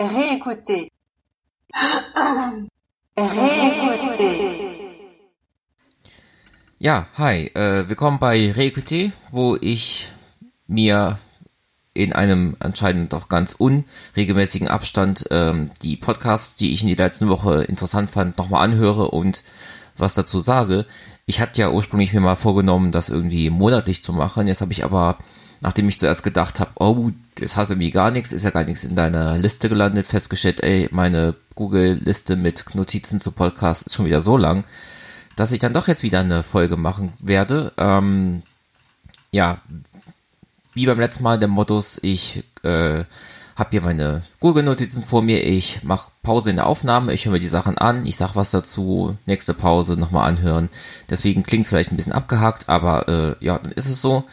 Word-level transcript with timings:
Réécoutez. 0.00 0.90
Réécoutez. 3.16 4.54
Ja, 6.78 7.06
hi, 7.16 7.46
äh, 7.54 7.88
willkommen 7.88 8.18
bei 8.18 8.50
Reequity, 8.50 9.12
wo 9.30 9.56
ich 9.60 10.12
mir 10.66 11.18
in 11.94 12.12
einem 12.12 12.56
anscheinend 12.58 13.12
doch 13.12 13.28
ganz 13.28 13.54
unregelmäßigen 13.54 14.66
Abstand 14.66 15.26
ähm, 15.30 15.70
die 15.82 15.96
Podcasts, 15.96 16.56
die 16.56 16.72
ich 16.72 16.82
in 16.82 16.88
der 16.88 17.06
letzten 17.06 17.28
Woche 17.28 17.62
interessant 17.62 18.10
fand, 18.10 18.36
nochmal 18.36 18.64
anhöre 18.64 19.12
und 19.12 19.44
was 19.96 20.14
dazu 20.14 20.40
sage. 20.40 20.86
Ich 21.24 21.40
hatte 21.40 21.60
ja 21.60 21.70
ursprünglich 21.70 22.12
mir 22.12 22.20
mal 22.20 22.34
vorgenommen, 22.34 22.90
das 22.90 23.08
irgendwie 23.08 23.48
monatlich 23.48 24.02
zu 24.02 24.12
machen. 24.12 24.48
Jetzt 24.48 24.60
habe 24.60 24.72
ich 24.72 24.84
aber, 24.84 25.18
nachdem 25.64 25.88
ich 25.88 25.98
zuerst 25.98 26.22
gedacht 26.22 26.60
habe, 26.60 26.72
oh, 26.74 27.10
das 27.36 27.56
hast 27.56 27.70
du 27.70 27.74
irgendwie 27.74 27.90
gar 27.90 28.10
nichts, 28.10 28.32
ist 28.32 28.44
ja 28.44 28.50
gar 28.50 28.64
nichts 28.64 28.84
in 28.84 28.94
deiner 28.94 29.38
Liste 29.38 29.70
gelandet, 29.70 30.06
festgestellt, 30.06 30.62
ey, 30.62 30.90
meine 30.92 31.34
Google-Liste 31.54 32.36
mit 32.36 32.74
Notizen 32.74 33.18
zu 33.18 33.32
Podcasts 33.32 33.84
ist 33.84 33.94
schon 33.94 34.04
wieder 34.04 34.20
so 34.20 34.36
lang, 34.36 34.64
dass 35.36 35.52
ich 35.52 35.60
dann 35.60 35.72
doch 35.72 35.88
jetzt 35.88 36.02
wieder 36.02 36.20
eine 36.20 36.42
Folge 36.42 36.76
machen 36.76 37.14
werde. 37.18 37.72
Ähm, 37.78 38.42
ja, 39.32 39.62
wie 40.74 40.84
beim 40.84 41.00
letzten 41.00 41.22
Mal 41.22 41.38
der 41.38 41.48
Modus, 41.48 41.98
ich 42.02 42.44
äh, 42.62 43.04
habe 43.56 43.70
hier 43.70 43.80
meine 43.80 44.22
Google-Notizen 44.40 45.02
vor 45.02 45.22
mir, 45.22 45.42
ich 45.44 45.82
mache 45.82 46.10
Pause 46.22 46.50
in 46.50 46.56
der 46.56 46.66
Aufnahme, 46.66 47.14
ich 47.14 47.24
höre 47.24 47.32
mir 47.32 47.40
die 47.40 47.46
Sachen 47.46 47.78
an, 47.78 48.04
ich 48.04 48.16
sag 48.16 48.36
was 48.36 48.50
dazu, 48.50 49.16
nächste 49.24 49.54
Pause 49.54 49.96
nochmal 49.96 50.28
anhören. 50.28 50.68
Deswegen 51.08 51.42
klingt 51.42 51.64
es 51.64 51.70
vielleicht 51.70 51.90
ein 51.90 51.96
bisschen 51.96 52.12
abgehakt, 52.12 52.68
aber 52.68 53.08
äh, 53.08 53.44
ja, 53.44 53.58
dann 53.58 53.72
ist 53.72 53.88
es 53.88 54.02
so. 54.02 54.24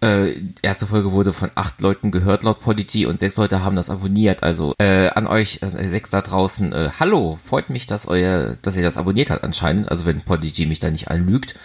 Äh, 0.00 0.42
erste 0.62 0.86
Folge 0.86 1.10
wurde 1.10 1.32
von 1.32 1.50
acht 1.56 1.80
Leuten 1.80 2.12
gehört 2.12 2.44
laut 2.44 2.60
Podigy 2.60 3.06
und 3.06 3.18
sechs 3.18 3.36
Leute 3.36 3.64
haben 3.64 3.74
das 3.74 3.90
abonniert. 3.90 4.44
Also 4.44 4.74
äh, 4.78 5.08
an 5.08 5.26
euch 5.26 5.60
äh, 5.62 5.88
sechs 5.88 6.10
da 6.10 6.20
draußen, 6.20 6.72
äh, 6.72 6.90
hallo, 7.00 7.38
freut 7.44 7.68
mich, 7.68 7.86
dass 7.86 8.06
euer, 8.06 8.56
dass 8.62 8.76
ihr 8.76 8.84
das 8.84 8.96
abonniert 8.96 9.30
habt 9.30 9.42
anscheinend. 9.42 9.90
Also 9.90 10.06
wenn 10.06 10.22
Podigy 10.22 10.66
mich 10.66 10.78
da 10.78 10.90
nicht 10.90 11.10
anlügt. 11.10 11.56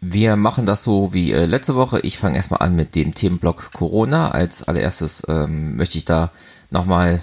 Wir 0.00 0.36
machen 0.36 0.66
das 0.66 0.82
so 0.82 1.14
wie 1.14 1.32
äh, 1.32 1.46
letzte 1.46 1.76
Woche. 1.76 2.00
Ich 2.00 2.18
fange 2.18 2.36
erstmal 2.36 2.60
an 2.60 2.74
mit 2.74 2.94
dem 2.94 3.14
Themenblock 3.14 3.72
Corona. 3.72 4.32
Als 4.32 4.64
allererstes 4.64 5.22
ähm, 5.28 5.76
möchte 5.76 5.96
ich 5.96 6.04
da 6.04 6.30
nochmal 6.70 7.22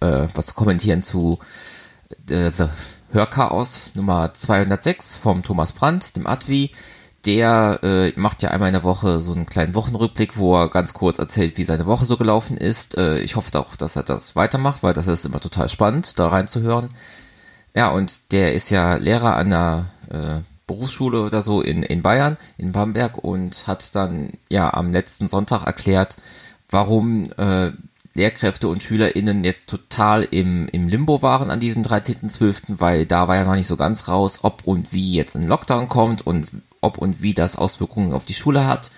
äh, 0.00 0.28
was 0.34 0.54
kommentieren 0.54 1.02
zu 1.02 1.40
äh, 2.28 2.50
The 2.52 2.68
Hörchaos 3.12 3.92
Nummer 3.94 4.32
206 4.32 5.16
vom 5.16 5.42
Thomas 5.42 5.72
Brandt, 5.72 6.16
dem 6.16 6.28
Advi. 6.28 6.70
Der 7.26 7.80
äh, 7.82 8.12
macht 8.18 8.42
ja 8.42 8.50
einmal 8.50 8.68
in 8.68 8.74
der 8.74 8.84
Woche 8.84 9.20
so 9.20 9.32
einen 9.32 9.46
kleinen 9.46 9.74
Wochenrückblick, 9.74 10.38
wo 10.38 10.56
er 10.56 10.70
ganz 10.70 10.94
kurz 10.94 11.18
erzählt, 11.18 11.58
wie 11.58 11.64
seine 11.64 11.86
Woche 11.86 12.06
so 12.06 12.16
gelaufen 12.16 12.56
ist. 12.56 12.96
Äh, 12.96 13.18
ich 13.18 13.36
hoffe 13.36 13.58
auch, 13.58 13.76
dass 13.76 13.96
er 13.96 14.02
das 14.02 14.36
weitermacht, 14.36 14.82
weil 14.82 14.94
das 14.94 15.06
ist 15.06 15.26
immer 15.26 15.40
total 15.40 15.68
spannend, 15.68 16.18
da 16.18 16.28
reinzuhören. 16.28 16.90
Ja, 17.74 17.90
und 17.90 18.32
der 18.32 18.54
ist 18.54 18.70
ja 18.70 18.94
Lehrer 18.94 19.36
an 19.36 19.50
der 19.50 19.86
äh, 20.08 20.40
Berufsschule 20.66 21.22
oder 21.22 21.42
so 21.42 21.60
in, 21.60 21.82
in 21.82 22.00
Bayern, 22.02 22.36
in 22.56 22.72
Bamberg 22.72 23.18
und 23.18 23.66
hat 23.66 23.94
dann 23.94 24.32
ja 24.48 24.72
am 24.72 24.92
letzten 24.92 25.28
Sonntag 25.28 25.66
erklärt, 25.66 26.16
warum 26.70 27.30
äh, 27.36 27.72
Lehrkräfte 28.14 28.68
und 28.68 28.82
SchülerInnen 28.82 29.44
jetzt 29.44 29.68
total 29.68 30.24
im, 30.24 30.68
im 30.68 30.88
Limbo 30.88 31.22
waren 31.22 31.50
an 31.50 31.60
diesem 31.60 31.82
13.12., 31.82 32.80
weil 32.80 33.06
da 33.06 33.28
war 33.28 33.36
ja 33.36 33.44
noch 33.44 33.54
nicht 33.54 33.66
so 33.66 33.76
ganz 33.76 34.08
raus, 34.08 34.40
ob 34.42 34.62
und 34.64 34.92
wie 34.92 35.12
jetzt 35.14 35.36
ein 35.36 35.46
Lockdown 35.46 35.88
kommt 35.88 36.26
und 36.26 36.48
ob 36.80 36.98
und 36.98 37.22
wie 37.22 37.34
das 37.34 37.56
Auswirkungen 37.56 38.12
auf 38.12 38.24
die 38.24 38.34
Schule 38.34 38.66
hat. 38.66 38.90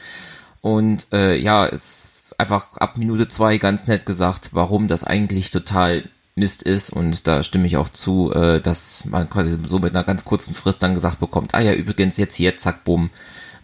Und 0.60 1.06
äh, 1.12 1.36
ja, 1.38 1.66
es 1.66 2.24
ist 2.32 2.40
einfach 2.40 2.76
ab 2.76 2.96
Minute 2.96 3.28
zwei 3.28 3.58
ganz 3.58 3.86
nett 3.86 4.06
gesagt, 4.06 4.50
warum 4.52 4.88
das 4.88 5.04
eigentlich 5.04 5.50
total 5.50 6.04
Mist 6.34 6.62
ist 6.62 6.90
und 6.90 7.26
da 7.28 7.42
stimme 7.42 7.66
ich 7.66 7.76
auch 7.76 7.90
zu, 7.90 8.32
äh, 8.32 8.60
dass 8.60 9.04
man 9.04 9.28
quasi 9.28 9.58
so 9.66 9.78
mit 9.78 9.94
einer 9.94 10.04
ganz 10.04 10.24
kurzen 10.24 10.54
Frist 10.54 10.82
dann 10.82 10.94
gesagt 10.94 11.20
bekommt, 11.20 11.54
ah 11.54 11.60
ja, 11.60 11.74
übrigens 11.74 12.16
jetzt 12.16 12.36
hier, 12.36 12.56
zack, 12.56 12.84
bumm, 12.84 13.10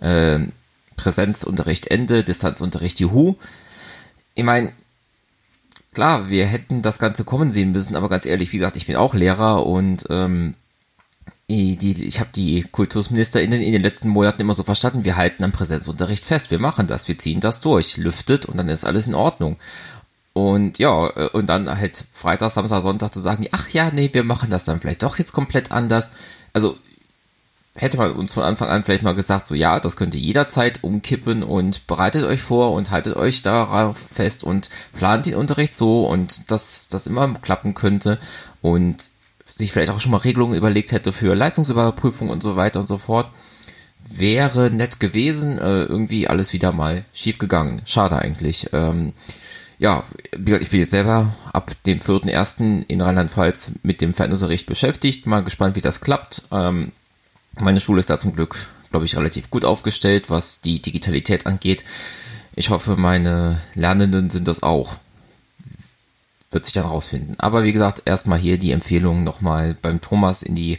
äh, 0.00 0.40
Präsenzunterricht 0.96 1.86
Ende, 1.86 2.24
Distanzunterricht 2.24 3.00
Juhu. 3.00 3.36
Ich 4.34 4.44
meine, 4.44 4.72
klar, 5.94 6.28
wir 6.28 6.44
hätten 6.46 6.82
das 6.82 6.98
Ganze 6.98 7.24
kommen 7.24 7.50
sehen 7.50 7.72
müssen, 7.72 7.96
aber 7.96 8.10
ganz 8.10 8.26
ehrlich, 8.26 8.52
wie 8.52 8.58
gesagt, 8.58 8.76
ich 8.76 8.86
bin 8.86 8.96
auch 8.96 9.14
Lehrer 9.14 9.64
und 9.64 10.06
ähm, 10.10 10.54
die, 11.50 12.04
ich 12.04 12.20
habe 12.20 12.30
die 12.34 12.62
KultusministerInnen 12.70 13.62
in 13.62 13.72
den 13.72 13.80
letzten 13.80 14.08
Monaten 14.08 14.42
immer 14.42 14.54
so 14.54 14.64
verstanden, 14.64 15.04
wir 15.04 15.16
halten 15.16 15.44
am 15.44 15.52
Präsenzunterricht 15.52 16.24
fest, 16.24 16.50
wir 16.50 16.58
machen 16.58 16.86
das, 16.86 17.08
wir 17.08 17.16
ziehen 17.16 17.40
das 17.40 17.62
durch, 17.62 17.96
lüftet 17.96 18.44
und 18.46 18.58
dann 18.58 18.68
ist 18.68 18.84
alles 18.84 19.06
in 19.06 19.14
Ordnung. 19.14 19.56
Und 20.34 20.78
ja, 20.78 21.08
äh, 21.16 21.30
und 21.32 21.46
dann 21.46 21.68
halt 21.68 22.04
Freitag, 22.12 22.50
Samstag, 22.50 22.82
Sonntag 22.82 23.14
zu 23.14 23.20
sagen, 23.20 23.46
ach 23.52 23.70
ja, 23.70 23.90
nee, 23.90 24.10
wir 24.12 24.24
machen 24.24 24.50
das 24.50 24.64
dann 24.64 24.80
vielleicht 24.80 25.02
doch 25.02 25.18
jetzt 25.18 25.32
komplett 25.32 25.72
anders. 25.72 26.10
Also 26.52 26.76
hätte 27.74 27.96
man 27.96 28.12
uns 28.12 28.34
von 28.34 28.42
Anfang 28.42 28.68
an 28.68 28.84
vielleicht 28.84 29.02
mal 29.02 29.14
gesagt, 29.14 29.46
so 29.46 29.54
ja, 29.54 29.80
das 29.80 29.96
könnte 29.96 30.18
jederzeit 30.18 30.84
umkippen 30.84 31.42
und 31.42 31.86
bereitet 31.86 32.24
euch 32.24 32.42
vor 32.42 32.72
und 32.72 32.90
haltet 32.90 33.16
euch 33.16 33.40
darauf 33.42 33.96
fest 34.12 34.44
und 34.44 34.68
plant 34.92 35.26
den 35.26 35.34
Unterricht 35.34 35.74
so 35.74 36.06
und 36.06 36.50
dass 36.50 36.88
das 36.88 37.06
immer 37.06 37.34
klappen 37.40 37.74
könnte 37.74 38.18
und 38.60 39.10
sich 39.58 39.72
vielleicht 39.72 39.90
auch 39.90 40.00
schon 40.00 40.12
mal 40.12 40.18
Regelungen 40.18 40.56
überlegt 40.56 40.92
hätte 40.92 41.12
für 41.12 41.34
Leistungsüberprüfung 41.34 42.30
und 42.30 42.42
so 42.42 42.56
weiter 42.56 42.80
und 42.80 42.86
so 42.86 42.96
fort. 42.96 43.30
Wäre 44.08 44.70
nett 44.70 45.00
gewesen, 45.00 45.58
äh, 45.58 45.82
irgendwie 45.82 46.28
alles 46.28 46.52
wieder 46.52 46.72
mal 46.72 47.04
schief 47.12 47.38
gegangen. 47.38 47.82
Schade 47.84 48.16
eigentlich. 48.16 48.70
Ähm, 48.72 49.12
ja, 49.78 50.04
ich 50.32 50.70
bin 50.70 50.80
jetzt 50.80 50.90
selber 50.90 51.34
ab 51.52 51.72
dem 51.86 51.98
4.1. 51.98 52.84
in 52.86 53.00
Rheinland-Pfalz 53.00 53.72
mit 53.82 54.00
dem 54.00 54.14
Fernunterricht 54.14 54.66
beschäftigt. 54.66 55.26
Mal 55.26 55.44
gespannt, 55.44 55.76
wie 55.76 55.80
das 55.80 56.00
klappt. 56.00 56.44
Ähm, 56.50 56.92
meine 57.58 57.80
Schule 57.80 58.00
ist 58.00 58.10
da 58.10 58.16
zum 58.16 58.34
Glück, 58.34 58.68
glaube 58.90 59.06
ich, 59.06 59.16
relativ 59.16 59.50
gut 59.50 59.64
aufgestellt, 59.64 60.30
was 60.30 60.60
die 60.60 60.80
Digitalität 60.80 61.46
angeht. 61.46 61.84
Ich 62.54 62.70
hoffe, 62.70 62.96
meine 62.96 63.60
Lernenden 63.74 64.30
sind 64.30 64.48
das 64.48 64.62
auch. 64.62 64.96
Wird 66.50 66.64
sich 66.64 66.74
dann 66.74 66.86
rausfinden. 66.86 67.34
Aber 67.38 67.64
wie 67.64 67.72
gesagt, 67.72 68.02
erstmal 68.04 68.38
hier 68.38 68.58
die 68.58 68.72
Empfehlung 68.72 69.22
nochmal 69.22 69.76
beim 69.80 70.00
Thomas 70.00 70.42
in 70.42 70.54
die 70.54 70.78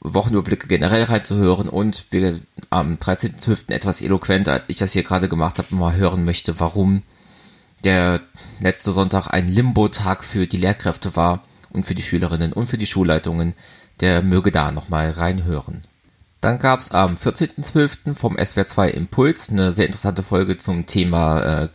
Wochenüberblicke 0.00 0.68
generell 0.68 1.04
reinzuhören 1.04 1.68
und 1.68 2.06
wir 2.10 2.40
am 2.70 2.94
13.12. 2.94 3.72
etwas 3.72 4.00
eloquenter, 4.00 4.52
als 4.52 4.68
ich 4.68 4.76
das 4.76 4.92
hier 4.92 5.02
gerade 5.02 5.28
gemacht 5.28 5.58
habe, 5.58 5.74
mal 5.74 5.94
hören 5.94 6.24
möchte, 6.24 6.60
warum 6.60 7.02
der 7.84 8.20
letzte 8.60 8.92
Sonntag 8.92 9.28
ein 9.28 9.48
Limbo-Tag 9.48 10.24
für 10.24 10.46
die 10.46 10.56
Lehrkräfte 10.56 11.16
war 11.16 11.42
und 11.70 11.86
für 11.86 11.94
die 11.94 12.02
Schülerinnen 12.02 12.52
und 12.52 12.66
für 12.66 12.78
die 12.78 12.86
Schulleitungen, 12.86 13.54
der 14.00 14.22
möge 14.22 14.52
da 14.52 14.72
nochmal 14.72 15.10
reinhören. 15.10 15.82
Dann 16.40 16.58
gab 16.58 16.80
es 16.80 16.92
am 16.92 17.16
14.12. 17.16 18.14
vom 18.14 18.36
SWR2 18.36 18.88
Impuls 18.88 19.50
eine 19.50 19.72
sehr 19.72 19.86
interessante 19.86 20.22
Folge 20.22 20.56
zum 20.56 20.86
Thema 20.86 21.40
äh, 21.42 21.68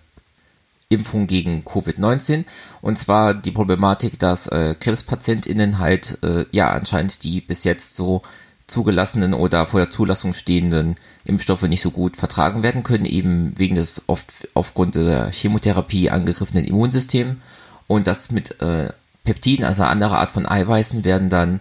Impfung 0.94 1.28
gegen 1.28 1.64
Covid-19 1.64 2.46
und 2.82 2.98
zwar 2.98 3.34
die 3.34 3.52
Problematik, 3.52 4.20
dass 4.20 4.48
äh, 4.48 4.76
KrebspatientInnen 4.80 5.80
halt 5.80 6.20
äh, 6.24 6.46
ja 6.52 6.72
anscheinend 6.72 7.24
die 7.24 7.42
bis 7.42 7.64
jetzt 7.64 7.96
so 7.96 8.22
zugelassenen 8.68 9.34
oder 9.34 9.68
vor 9.68 9.82
der 9.82 9.90
Zulassung 9.90 10.34
stehenden 10.34 10.96
Impfstoffe 11.26 11.64
nicht 11.64 11.82
so 11.82 11.92
gut 11.92 12.18
vertragen 12.18 12.64
werden 12.64 12.84
können, 12.84 13.06
eben 13.06 13.54
wegen 13.58 13.76
des 13.76 14.04
oft 14.08 14.28
aufgrund 14.54 14.96
der 14.96 15.32
Chemotherapie 15.32 16.10
angegriffenen 16.10 16.66
Immunsystems. 16.66 17.36
Und 17.88 18.08
das 18.08 18.32
mit 18.32 18.62
äh, 18.62 18.94
Peptiden, 19.24 19.66
also 19.66 19.84
andere 19.84 20.18
Art 20.18 20.32
von 20.32 20.46
Eiweißen, 20.46 21.04
werden 21.04 21.30
dann 21.30 21.60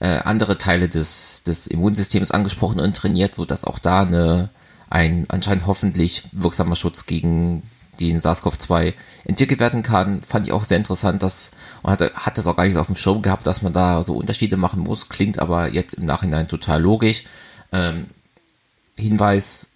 äh, 0.00 0.18
andere 0.18 0.58
Teile 0.58 0.88
des, 0.88 1.42
des 1.44 1.66
Immunsystems 1.66 2.30
angesprochen 2.30 2.80
und 2.80 2.96
trainiert, 2.96 3.34
sodass 3.34 3.64
auch 3.64 3.78
da 3.78 4.02
eine, 4.02 4.50
ein 4.88 5.26
anscheinend 5.28 5.66
hoffentlich 5.66 6.24
wirksamer 6.32 6.76
Schutz 6.76 7.06
gegen 7.06 7.62
den 8.08 8.20
SARS-CoV-2 8.20 8.94
entwickelt 9.24 9.60
werden 9.60 9.82
kann, 9.82 10.22
fand 10.22 10.46
ich 10.46 10.52
auch 10.52 10.64
sehr 10.64 10.78
interessant, 10.78 11.22
dass 11.22 11.50
man 11.82 11.92
hatte, 11.92 12.12
hat 12.14 12.38
das 12.38 12.46
auch 12.46 12.56
gar 12.56 12.64
nicht 12.64 12.76
auf 12.76 12.86
dem 12.86 12.96
Schirm 12.96 13.22
gehabt, 13.22 13.46
dass 13.46 13.62
man 13.62 13.72
da 13.72 14.02
so 14.02 14.14
Unterschiede 14.14 14.56
machen 14.56 14.80
muss, 14.80 15.08
klingt 15.08 15.38
aber 15.38 15.68
jetzt 15.68 15.94
im 15.94 16.06
Nachhinein 16.06 16.48
total 16.48 16.80
logisch. 16.80 17.24
Ähm, 17.72 18.06
Hinweis, 18.96 19.70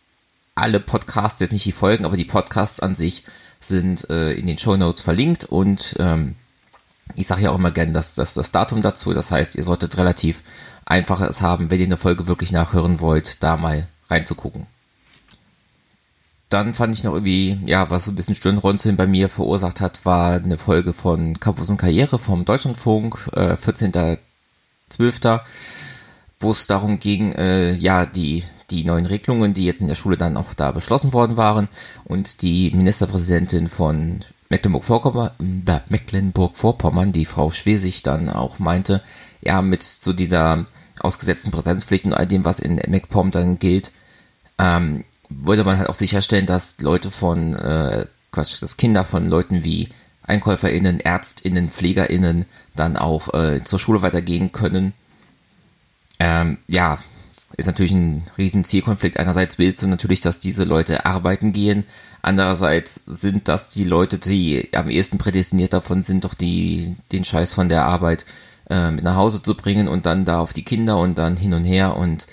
alle 0.55 0.81
Podcasts, 0.81 1.41
jetzt 1.41 1.53
nicht 1.53 1.67
die 1.67 1.73
Folgen, 1.73 2.05
aber 2.05 2.17
die 2.17 2.25
Podcasts 2.25 2.81
an 2.81 2.95
sich 2.95 3.25
sind 3.61 4.09
äh, 4.11 4.33
in 4.33 4.47
den 4.47 4.59
Show 4.59 4.77
Notes 4.77 5.01
verlinkt 5.01 5.45
und 5.45 5.97
ähm, 5.99 6.37
ich 7.15 7.27
sage 7.27 7.43
ja 7.43 7.51
auch 7.51 7.59
immer 7.59 7.71
gerne 7.71 7.93
dass, 7.93 8.15
dass 8.15 8.35
das 8.35 8.53
Datum 8.53 8.83
dazu, 8.83 9.13
das 9.15 9.31
heißt, 9.31 9.57
ihr 9.57 9.65
solltet 9.65 9.97
relativ 9.97 10.43
einfach 10.85 11.21
es 11.21 11.41
haben, 11.41 11.71
wenn 11.71 11.81
ihr 11.81 11.87
eine 11.87 11.97
Folge 11.97 12.27
wirklich 12.27 12.53
nachhören 12.53 13.01
wollt, 13.01 13.43
da 13.43 13.57
mal 13.57 13.89
reinzugucken 14.09 14.67
dann 16.49 16.75
fand 16.75 16.95
ich 16.95 17.05
noch 17.05 17.15
irgendwie, 17.15 17.59
ja, 17.67 17.91
was 17.91 18.05
so 18.05 18.13
ein 18.13 18.15
bisschen 18.15 18.35
Stirnrunzeln 18.35 18.97
bei 18.97 19.07
mir 19.07 19.29
verursacht 19.29 19.81
hat, 19.81 20.05
war 20.05 20.35
eine 20.35 20.59
Folge 20.59 20.93
von 20.93 21.41
Campus 21.41 21.71
und 21.71 21.79
Karriere 21.79 22.19
vom 22.19 22.45
Deutschlandfunk, 22.45 23.31
äh, 23.33 23.57
14.12., 23.57 25.41
wo 26.39 26.51
es 26.51 26.67
darum 26.67 26.99
ging, 26.99 27.33
äh, 27.33 27.75
ja, 27.75 28.07
die, 28.07 28.45
die 28.71 28.85
neuen 28.85 29.07
Regelungen, 29.07 29.55
die 29.55 29.65
jetzt 29.65 29.81
in 29.81 29.89
der 29.89 29.95
Schule 29.95 30.17
dann 30.17 30.37
auch 30.37 30.55
da 30.55 30.73
beschlossen 30.73 31.13
worden 31.13 31.37
waren 31.37 31.69
und 32.05 32.43
die 32.43 32.71
Ministerpräsidentin 32.71 33.69
von 33.69 34.25
Mecklenburg-Vorpommern, 34.49 37.09
äh, 37.09 37.13
die 37.13 37.25
Frau 37.25 37.51
Schwesig 37.51 38.03
dann 38.03 38.29
auch 38.29 38.59
meinte, 38.59 39.03
ja, 39.41 39.63
mit 39.63 39.83
so 39.83 40.13
dieser 40.13 40.67
ausgesetzten 41.01 41.51
Präsenzpflicht 41.51 42.05
und 42.05 42.15
all 42.15 42.27
dem, 42.27 42.45
was 42.45 42.61
in 42.61 42.77
MacPom 42.77 43.31
dann 43.31 43.59
gilt, 43.59 43.91
ähm, 44.59 45.05
wollte 45.29 45.65
man 45.65 45.79
halt 45.79 45.89
auch 45.89 45.95
sicherstellen, 45.95 46.47
dass 46.47 46.81
Leute 46.81 47.11
von, 47.11 47.55
äh, 47.55 48.07
Quatsch, 48.33 48.61
dass 48.63 48.77
Kinder 48.77 49.05
von 49.05 49.27
Leuten 49.27 49.65
wie 49.65 49.89
EinkäuferInnen, 50.23 51.01
ÄrztInnen, 51.01 51.71
PflegerInnen 51.71 52.47
dann 52.75 52.97
auch 52.97 53.33
äh, 53.35 53.63
zur 53.63 53.79
Schule 53.79 54.03
weitergehen 54.03 54.53
können. 54.53 54.93
Ähm, 56.19 56.59
ja, 56.67 56.99
ist 57.57 57.67
natürlich 57.67 57.93
ein 57.93 58.25
riesen 58.37 58.65
Zielkonflikt. 58.65 59.19
Einerseits 59.19 59.59
willst 59.59 59.83
du 59.83 59.87
natürlich, 59.87 60.21
dass 60.21 60.39
diese 60.39 60.65
Leute 60.65 61.07
arbeiten 61.07 61.53
gehen. 61.53 61.85
Andererseits 62.23 63.03
sind 63.07 63.49
das 63.49 63.69
die 63.69 63.85
Leute, 63.85 64.19
die 64.19 64.71
am 64.75 64.89
ehesten 64.89 65.19
prädestiniert 65.19 65.73
davon 65.73 66.03
sind, 66.03 66.25
doch 66.25 66.35
die, 66.35 66.97
den 67.13 67.25
Scheiß 67.25 67.53
von 67.53 67.69
der 67.69 67.85
Arbeit 67.85 68.25
äh, 68.71 68.91
mit 68.91 69.05
nach 69.05 69.17
Hause 69.17 69.43
zu 69.43 69.55
bringen 69.55 69.89
und 69.89 70.07
dann 70.07 70.25
da 70.25 70.41
auf 70.41 70.53
die 70.53 70.65
Kinder 70.65 70.99
und 70.99 71.19
dann 71.19 71.37
hin 71.37 71.55
und 71.55 71.65
her 71.65 71.97
und 71.97 72.27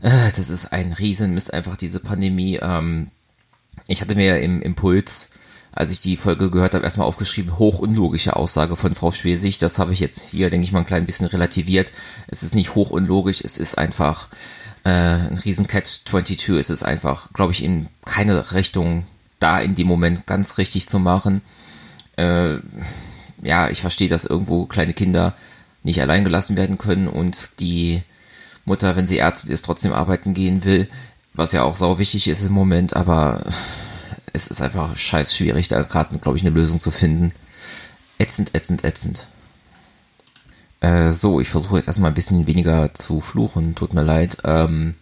äh, 0.00 0.30
das 0.36 0.50
ist 0.50 0.72
ein 0.72 0.92
Riesenmist 0.92 1.52
einfach 1.52 1.76
diese 1.76 2.00
Pandemie. 2.00 2.58
Ähm, 2.60 3.08
ich 3.86 4.00
hatte 4.00 4.14
mir 4.14 4.40
im 4.40 4.60
Impuls, 4.62 5.30
als 5.72 5.92
ich 5.92 6.00
die 6.00 6.16
Folge 6.16 6.50
gehört 6.50 6.74
habe, 6.74 6.84
erstmal 6.84 7.06
aufgeschrieben, 7.06 7.58
hoch 7.58 7.78
unlogische 7.78 8.36
Aussage 8.36 8.76
von 8.76 8.94
Frau 8.94 9.10
Schwesig. 9.10 9.58
Das 9.58 9.78
habe 9.78 9.92
ich 9.92 10.00
jetzt 10.00 10.20
hier, 10.20 10.50
denke 10.50 10.64
ich 10.64 10.72
mal, 10.72 10.80
ein 10.80 10.86
klein 10.86 11.06
bisschen 11.06 11.26
relativiert. 11.26 11.92
Es 12.26 12.42
ist 12.42 12.54
nicht 12.54 12.74
hoch 12.74 12.90
unlogisch, 12.90 13.40
es 13.42 13.58
ist 13.58 13.78
einfach 13.78 14.28
äh, 14.84 14.90
ein 14.90 15.38
riesen 15.38 15.66
Catch-22. 15.66 16.58
Es 16.58 16.70
ist 16.70 16.82
einfach, 16.82 17.32
glaube 17.32 17.52
ich, 17.52 17.62
in 17.62 17.88
keine 18.04 18.52
Richtung 18.52 19.06
da 19.40 19.60
in 19.60 19.74
dem 19.74 19.86
Moment 19.86 20.26
ganz 20.26 20.58
richtig 20.58 20.88
zu 20.88 20.98
machen. 20.98 21.42
Äh, 22.16 22.58
ja, 23.42 23.70
ich 23.70 23.80
verstehe, 23.80 24.08
dass 24.08 24.24
irgendwo 24.24 24.66
kleine 24.66 24.94
Kinder 24.94 25.34
nicht 25.82 26.00
allein 26.00 26.24
gelassen 26.24 26.56
werden 26.56 26.76
können 26.76 27.08
und 27.08 27.60
die 27.60 28.02
Mutter, 28.68 28.94
wenn 28.94 29.06
sie 29.06 29.18
Ärztin 29.18 29.50
ist, 29.50 29.64
trotzdem 29.64 29.92
arbeiten 29.92 30.34
gehen 30.34 30.64
will, 30.64 30.88
was 31.34 31.52
ja 31.52 31.62
auch 31.62 31.76
sau 31.76 31.98
wichtig 31.98 32.28
ist 32.28 32.42
im 32.42 32.52
Moment, 32.52 32.94
aber 32.94 33.44
es 34.32 34.46
ist 34.46 34.62
einfach 34.62 34.96
scheiß 34.96 35.34
schwierig, 35.34 35.68
da 35.68 35.82
gerade, 35.82 36.18
glaube 36.18 36.38
ich, 36.38 36.44
eine 36.44 36.54
Lösung 36.54 36.80
zu 36.80 36.90
finden. 36.90 37.32
Ätzend, 38.18 38.54
ätzend, 38.54 38.84
ätzend. 38.84 39.26
Äh, 40.80 41.12
so, 41.12 41.40
ich 41.40 41.48
versuche 41.48 41.76
jetzt 41.76 41.88
erstmal 41.88 42.10
ein 42.10 42.14
bisschen 42.14 42.46
weniger 42.46 42.94
zu 42.94 43.20
fluchen, 43.20 43.74
tut 43.74 43.94
mir 43.94 44.02
leid. 44.02 44.38
Ähm, 44.44 44.94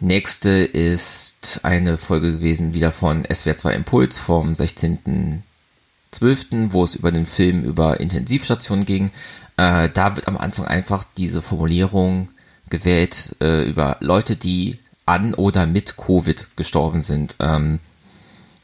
nächste 0.00 0.50
ist 0.50 1.60
eine 1.64 1.98
Folge 1.98 2.32
gewesen, 2.32 2.74
wieder 2.74 2.92
von 2.92 3.26
SWR 3.30 3.56
2 3.56 3.74
Impuls 3.74 4.18
vom 4.18 4.52
16.12., 4.52 6.72
wo 6.72 6.84
es 6.84 6.94
über 6.94 7.12
den 7.12 7.26
Film 7.26 7.62
über 7.62 8.00
Intensivstationen 8.00 8.86
ging. 8.86 9.10
Äh, 9.56 9.88
da 9.90 10.16
wird 10.16 10.28
am 10.28 10.36
Anfang 10.36 10.66
einfach 10.66 11.04
diese 11.16 11.42
Formulierung 11.42 12.28
gewählt 12.70 13.36
äh, 13.40 13.68
über 13.68 13.96
Leute, 14.00 14.36
die 14.36 14.78
an 15.04 15.34
oder 15.34 15.66
mit 15.66 15.96
Covid 15.96 16.48
gestorben 16.56 17.00
sind. 17.00 17.36
Ähm, 17.38 17.78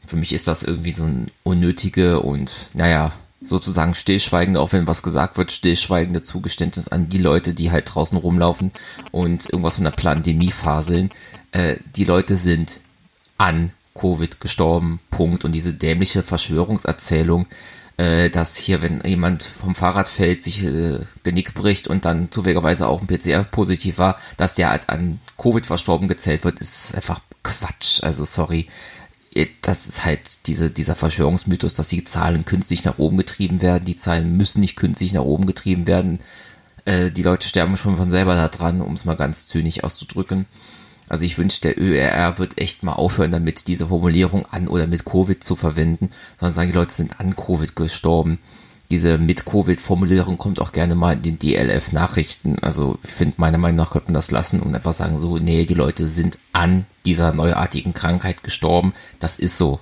für 0.05 0.17
mich 0.17 0.33
ist 0.33 0.47
das 0.47 0.63
irgendwie 0.63 0.91
so 0.91 1.05
ein 1.05 1.31
unnötige 1.43 2.19
und, 2.19 2.69
naja, 2.73 3.13
sozusagen 3.41 3.93
stillschweigende, 3.93 4.59
auch 4.59 4.71
wenn 4.71 4.87
was 4.87 5.03
gesagt 5.03 5.37
wird, 5.37 5.51
stillschweigende 5.51 6.23
Zugeständnis 6.23 6.87
an 6.87 7.09
die 7.09 7.17
Leute, 7.17 7.53
die 7.53 7.71
halt 7.71 7.93
draußen 7.93 8.17
rumlaufen 8.17 8.71
und 9.11 9.49
irgendwas 9.49 9.75
von 9.75 9.83
der 9.83 9.91
Pandemie 9.91 10.51
faseln. 10.51 11.09
Äh, 11.51 11.77
die 11.95 12.05
Leute 12.05 12.35
sind 12.35 12.79
an 13.37 13.71
Covid 13.93 14.39
gestorben, 14.39 14.99
Punkt. 15.11 15.45
Und 15.45 15.51
diese 15.51 15.73
dämliche 15.73 16.23
Verschwörungserzählung, 16.23 17.47
äh, 17.97 18.29
dass 18.29 18.55
hier, 18.55 18.81
wenn 18.81 19.01
jemand 19.05 19.43
vom 19.43 19.75
Fahrrad 19.75 20.09
fällt, 20.09 20.43
sich 20.43 20.63
äh, 20.63 20.99
Genick 21.23 21.53
bricht 21.53 21.87
und 21.87 22.05
dann 22.05 22.31
zufälligerweise 22.31 22.87
auch 22.87 23.01
ein 23.01 23.07
PCR 23.07 23.43
positiv 23.43 23.97
war, 23.97 24.17
dass 24.37 24.53
der 24.53 24.71
als 24.71 24.89
an 24.89 25.19
Covid 25.37 25.65
verstorben 25.65 26.07
gezählt 26.07 26.43
wird, 26.43 26.59
ist 26.59 26.95
einfach 26.95 27.21
Quatsch. 27.43 28.03
Also 28.03 28.25
sorry. 28.25 28.67
Äh, 29.33 29.47
das 29.61 29.87
ist 29.87 30.05
halt 30.05 30.47
diese, 30.47 30.71
dieser 30.71 30.95
Verschwörungsmythos, 30.95 31.75
dass 31.75 31.89
die 31.89 32.03
Zahlen 32.03 32.45
künstlich 32.45 32.83
nach 32.83 32.97
oben 32.97 33.17
getrieben 33.17 33.61
werden. 33.61 33.85
Die 33.85 33.95
Zahlen 33.95 34.37
müssen 34.37 34.61
nicht 34.61 34.75
künstlich 34.75 35.13
nach 35.13 35.23
oben 35.23 35.45
getrieben 35.45 35.87
werden. 35.87 36.19
Äh, 36.85 37.11
die 37.11 37.23
Leute 37.23 37.47
sterben 37.47 37.77
schon 37.77 37.97
von 37.97 38.09
selber 38.09 38.35
da 38.35 38.47
dran, 38.47 38.81
um 38.81 38.93
es 38.93 39.05
mal 39.05 39.15
ganz 39.15 39.47
zynisch 39.47 39.83
auszudrücken. 39.83 40.45
Also 41.09 41.25
ich 41.25 41.37
wünsche, 41.37 41.61
der 41.61 41.79
ÖRR 41.79 42.39
wird 42.39 42.57
echt 42.57 42.83
mal 42.83 42.93
aufhören 42.93 43.31
damit, 43.31 43.67
diese 43.67 43.87
Formulierung 43.87 44.45
an 44.45 44.67
oder 44.67 44.87
mit 44.87 45.05
Covid 45.05 45.43
zu 45.43 45.55
verwenden, 45.55 46.11
sondern 46.39 46.55
sagen, 46.55 46.69
die 46.69 46.77
Leute 46.77 46.93
sind 46.93 47.19
an 47.19 47.35
Covid 47.35 47.75
gestorben. 47.75 48.39
Diese 48.89 49.17
mit 49.17 49.45
Covid-Formulierung 49.45 50.37
kommt 50.37 50.61
auch 50.61 50.71
gerne 50.71 50.93
mal 50.95 51.13
in 51.13 51.21
den 51.23 51.39
DLF-Nachrichten. 51.39 52.59
Also 52.59 52.99
ich 53.03 53.09
finde, 53.09 53.35
meiner 53.37 53.57
Meinung 53.57 53.77
nach 53.77 53.91
könnte 53.91 54.07
man 54.07 54.13
das 54.13 54.31
lassen 54.31 54.59
und 54.59 54.75
einfach 54.75 54.93
sagen 54.93 55.19
so, 55.19 55.37
nee, 55.37 55.65
die 55.65 55.73
Leute 55.73 56.07
sind 56.07 56.37
an 56.51 56.85
dieser 57.05 57.33
neuartigen 57.33 57.93
Krankheit 57.93 58.43
gestorben. 58.43 58.93
Das 59.19 59.39
ist 59.39 59.57
so. 59.57 59.79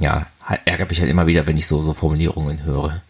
Ja, 0.00 0.26
ärgert 0.64 0.90
mich 0.90 1.00
halt 1.00 1.10
immer 1.10 1.26
wieder, 1.26 1.46
wenn 1.46 1.58
ich 1.58 1.66
so, 1.66 1.82
so 1.82 1.92
Formulierungen 1.92 2.64
höre. 2.64 3.02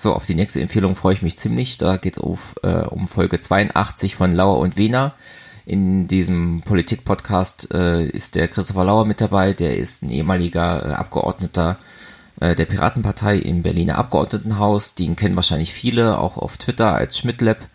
So, 0.00 0.14
auf 0.14 0.26
die 0.26 0.36
nächste 0.36 0.60
Empfehlung 0.60 0.94
freue 0.94 1.14
ich 1.14 1.22
mich 1.22 1.36
ziemlich. 1.36 1.76
Da 1.76 1.96
geht 1.96 2.18
es 2.18 2.22
äh, 2.62 2.86
um 2.86 3.08
Folge 3.08 3.40
82 3.40 4.14
von 4.14 4.30
Lauer 4.30 4.58
und 4.58 4.76
Wiener. 4.76 5.14
In 5.66 6.06
diesem 6.06 6.62
Politik-Podcast 6.64 7.74
äh, 7.74 8.06
ist 8.06 8.36
der 8.36 8.46
Christopher 8.46 8.84
Lauer 8.84 9.06
mit 9.06 9.20
dabei. 9.20 9.54
Der 9.54 9.76
ist 9.76 10.04
ein 10.04 10.10
ehemaliger 10.10 10.86
äh, 10.86 10.92
Abgeordneter 10.92 11.78
äh, 12.38 12.54
der 12.54 12.66
Piratenpartei 12.66 13.38
im 13.38 13.62
Berliner 13.62 13.98
Abgeordnetenhaus. 13.98 14.94
Den 14.94 15.16
kennen 15.16 15.34
wahrscheinlich 15.34 15.72
viele, 15.72 16.18
auch 16.18 16.36
auf 16.36 16.58
Twitter 16.58 16.94
als 16.94 17.18
Schmidtlab. 17.18 17.66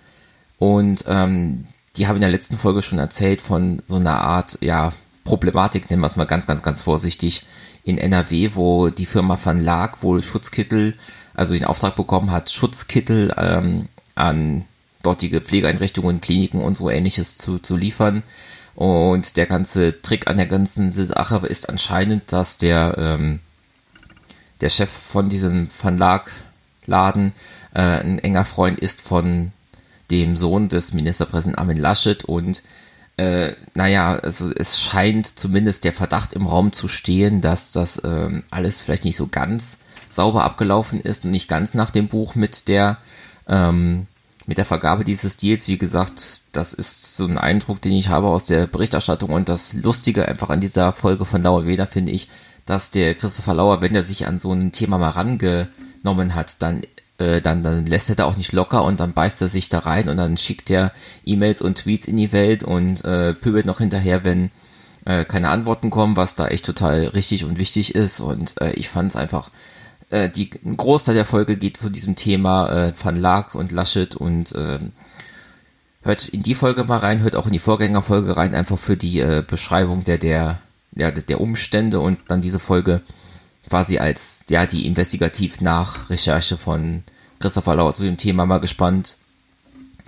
Und 0.59 1.03
ähm, 1.09 1.65
die 1.97 2.07
haben 2.07 2.15
in 2.15 2.21
der 2.21 2.31
letzten 2.31 2.57
Folge 2.57 2.83
schon 2.83 2.99
erzählt 2.99 3.41
von 3.41 3.81
so 3.87 3.97
einer 3.97 4.21
Art, 4.21 4.59
ja, 4.61 4.93
Problematik, 5.25 5.89
nennen 5.89 6.01
wir 6.01 6.07
es 6.07 6.15
mal 6.15 6.23
ganz, 6.23 6.47
ganz, 6.47 6.63
ganz 6.63 6.81
vorsichtig, 6.81 7.45
in 7.83 7.97
NRW, 7.97 8.51
wo 8.53 8.87
die 8.87 9.05
Firma 9.05 9.37
Van 9.43 9.61
Laak 9.61 10.03
wohl 10.03 10.23
Schutzkittel 10.23 10.95
also 11.33 11.53
den 11.53 11.65
Auftrag 11.65 11.95
bekommen 11.95 12.31
hat, 12.31 12.51
Schutzkittel 12.51 13.33
ähm, 13.38 13.89
an 14.15 14.65
dortige 15.01 15.41
Pflegeeinrichtungen, 15.41 16.21
Kliniken 16.21 16.62
und 16.62 16.77
so 16.77 16.89
ähnliches 16.89 17.38
zu, 17.38 17.59
zu 17.59 17.75
liefern. 17.75 18.24
Und 18.75 19.38
der 19.38 19.45
ganze 19.45 20.01
Trick 20.01 20.27
an 20.27 20.38
der 20.38 20.47
ganzen 20.47 20.91
Sache 20.91 21.45
ist 21.47 21.69
anscheinend, 21.69 22.31
dass 22.31 22.57
der, 22.57 22.95
ähm, 22.97 23.39
der 24.62 24.69
Chef 24.69 24.89
von 24.89 25.30
diesem 25.30 25.69
Verlag-Laden 25.69 27.33
äh, 27.73 27.81
ein 27.81 28.19
enger 28.19 28.45
Freund 28.45 28.80
ist 28.80 29.02
von 29.02 29.52
dem 30.09 30.37
Sohn 30.37 30.69
des 30.69 30.94
Ministerpräsidenten 30.94 31.59
Armin 31.59 31.78
Laschet 31.78 32.23
und 32.23 32.63
äh, 33.18 33.54
naja, 33.75 34.16
also 34.16 34.52
es 34.56 34.81
scheint 34.81 35.28
zumindest 35.28 35.83
der 35.83 35.94
Verdacht 35.94 36.33
im 36.33 36.47
Raum 36.47 36.73
zu 36.73 36.87
stehen, 36.87 37.42
dass 37.42 37.71
das 37.71 38.02
ähm, 38.04 38.44
alles 38.49 38.81
vielleicht 38.81 39.06
nicht 39.06 39.16
so 39.16 39.28
ganz 39.28 39.78
sauber 40.13 40.43
abgelaufen 40.43 40.99
ist 41.01 41.25
und 41.25 41.31
nicht 41.31 41.47
ganz 41.47 41.73
nach 41.73 41.91
dem 41.91 42.07
Buch 42.07 42.35
mit 42.35 42.67
der 42.67 42.97
ähm, 43.47 44.07
mit 44.45 44.57
der 44.57 44.65
Vergabe 44.65 45.05
dieses 45.05 45.37
Deals, 45.37 45.67
wie 45.67 45.77
gesagt, 45.77 46.41
das 46.51 46.73
ist 46.73 47.15
so 47.15 47.25
ein 47.25 47.37
Eindruck, 47.37 47.81
den 47.81 47.93
ich 47.93 48.09
habe 48.09 48.27
aus 48.27 48.45
der 48.45 48.67
Berichterstattung 48.67 49.29
und 49.29 49.47
das 49.47 49.73
Lustige 49.73 50.27
einfach 50.27 50.49
an 50.49 50.59
dieser 50.59 50.91
Folge 50.91 51.23
von 51.23 51.41
Lauer 51.41 51.65
Weder 51.65 51.87
finde 51.87 52.11
ich, 52.11 52.27
dass 52.65 52.91
der 52.91 53.15
Christopher 53.15 53.53
Lauer, 53.53 53.81
wenn 53.81 53.95
er 53.95 54.03
sich 54.03 54.27
an 54.27 54.39
so 54.39 54.51
ein 54.51 54.73
Thema 54.73 54.97
mal 54.97 55.09
rangenommen 55.09 56.35
hat, 56.35 56.61
dann 56.61 56.81
äh, 57.17 57.41
dann, 57.41 57.63
dann 57.63 57.85
lässt 57.85 58.09
er 58.09 58.15
da 58.15 58.25
auch 58.25 58.37
nicht 58.37 58.53
locker 58.53 58.83
und 58.83 58.99
dann 58.99 59.13
beißt 59.13 59.41
er 59.41 59.47
sich 59.47 59.69
da 59.69 59.79
rein 59.79 60.09
und 60.09 60.17
dann 60.17 60.37
schickt 60.37 60.69
er 60.69 60.91
E-Mails 61.25 61.61
und 61.61 61.77
Tweets 61.77 62.05
in 62.05 62.17
die 62.17 62.31
Welt 62.31 62.63
und 62.63 63.03
äh, 63.05 63.33
pöbelt 63.33 63.65
noch 63.65 63.77
hinterher, 63.77 64.23
wenn 64.23 64.49
äh, 65.05 65.25
keine 65.25 65.49
Antworten 65.49 65.89
kommen, 65.89 66.17
was 66.17 66.35
da 66.35 66.47
echt 66.47 66.65
total 66.65 67.07
richtig 67.07 67.45
und 67.45 67.59
wichtig 67.59 67.95
ist. 67.95 68.19
Und 68.19 68.59
äh, 68.61 68.73
ich 68.73 68.89
fand 68.89 69.11
es 69.11 69.15
einfach 69.15 69.51
äh, 70.10 70.30
die, 70.30 70.52
ein 70.64 70.78
Großteil 70.78 71.16
der 71.16 71.26
Folge 71.26 71.57
geht 71.57 71.78
zu 71.78 71.90
diesem 71.90 72.16
Thema 72.16 72.69
äh, 72.69 72.94
Van 73.02 73.16
Laak 73.16 73.56
und 73.56 73.72
Laschet 73.72 74.16
und 74.16 74.54
äh, 74.54 74.80
hört 76.04 76.28
in 76.30 76.44
die 76.44 76.56
Folge 76.56 76.83
mal 76.83 77.00
rein, 77.00 77.22
hört 77.22 77.36
auch 77.36 77.45
in 77.45 77.54
die 77.54 77.60
Vorgängerfolge 77.60 78.36
rein, 78.36 78.56
einfach 78.56 78.78
für 78.78 78.98
die 78.98 79.19
äh, 79.19 79.44
Beschreibung 79.45 80.04
der, 80.04 80.18
der, 80.18 80.60
ja, 80.95 81.12
der 81.12 81.42
Umstände 81.42 82.00
und 82.00 82.19
dann 82.28 82.42
diese 82.42 82.60
Folge 82.60 83.02
quasi 83.69 83.98
als, 83.98 84.45
ja, 84.50 84.66
die 84.66 84.86
Investigativ-Nachrecherche 84.86 86.57
von 86.57 87.04
Christopher 87.40 87.76
Lauer 87.76 87.94
zu 87.94 88.04
dem 88.04 88.18
Thema 88.18 88.45
mal 88.45 88.60
gespannt, 88.60 89.18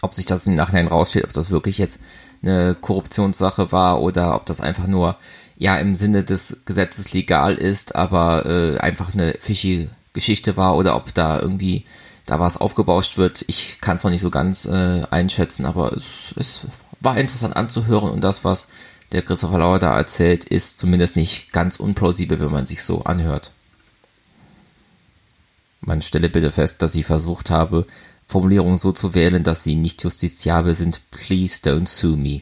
ob 0.01 0.13
sich 0.13 0.25
das 0.25 0.47
im 0.47 0.55
Nachhinein 0.55 0.87
rausstellt, 0.87 1.25
ob 1.25 1.33
das 1.33 1.49
wirklich 1.49 1.77
jetzt 1.77 1.99
eine 2.41 2.75
Korruptionssache 2.75 3.71
war 3.71 4.01
oder 4.01 4.35
ob 4.35 4.45
das 4.45 4.61
einfach 4.61 4.87
nur 4.87 5.17
ja 5.57 5.77
im 5.77 5.95
Sinne 5.95 6.23
des 6.23 6.57
Gesetzes 6.65 7.13
legal 7.13 7.55
ist, 7.55 7.95
aber 7.95 8.45
äh, 8.45 8.77
einfach 8.77 9.13
eine 9.13 9.35
fishy 9.39 9.89
Geschichte 10.13 10.57
war 10.57 10.75
oder 10.77 10.95
ob 10.95 11.13
da 11.13 11.39
irgendwie 11.39 11.85
da 12.25 12.39
was 12.39 12.57
aufgebauscht 12.57 13.17
wird. 13.17 13.45
Ich 13.47 13.79
kann 13.81 13.97
es 13.97 14.03
noch 14.03 14.11
nicht 14.11 14.21
so 14.21 14.31
ganz 14.31 14.65
äh, 14.65 15.03
einschätzen, 15.09 15.65
aber 15.65 15.93
es, 15.93 16.33
es 16.35 16.67
war 16.99 17.17
interessant 17.17 17.55
anzuhören 17.55 18.09
und 18.09 18.23
das, 18.23 18.43
was 18.43 18.67
der 19.11 19.21
Christopher 19.21 19.59
Lauer 19.59 19.79
da 19.79 19.95
erzählt, 19.95 20.43
ist 20.45 20.77
zumindest 20.77 21.15
nicht 21.15 21.51
ganz 21.51 21.79
unplausibel, 21.79 22.39
wenn 22.39 22.51
man 22.51 22.65
sich 22.65 22.83
so 22.83 23.03
anhört. 23.03 23.51
Man 25.81 26.01
stelle 26.01 26.29
bitte 26.29 26.51
fest, 26.51 26.81
dass 26.81 26.95
ich 26.95 27.05
versucht 27.05 27.51
habe, 27.51 27.85
Formulierungen 28.27 28.77
so 28.77 28.91
zu 28.91 29.13
wählen, 29.13 29.43
dass 29.43 29.63
sie 29.63 29.75
nicht 29.75 30.03
justiziabel 30.03 30.73
sind. 30.73 31.01
Please 31.11 31.61
don't 31.63 31.87
sue 31.87 32.17
me. 32.17 32.41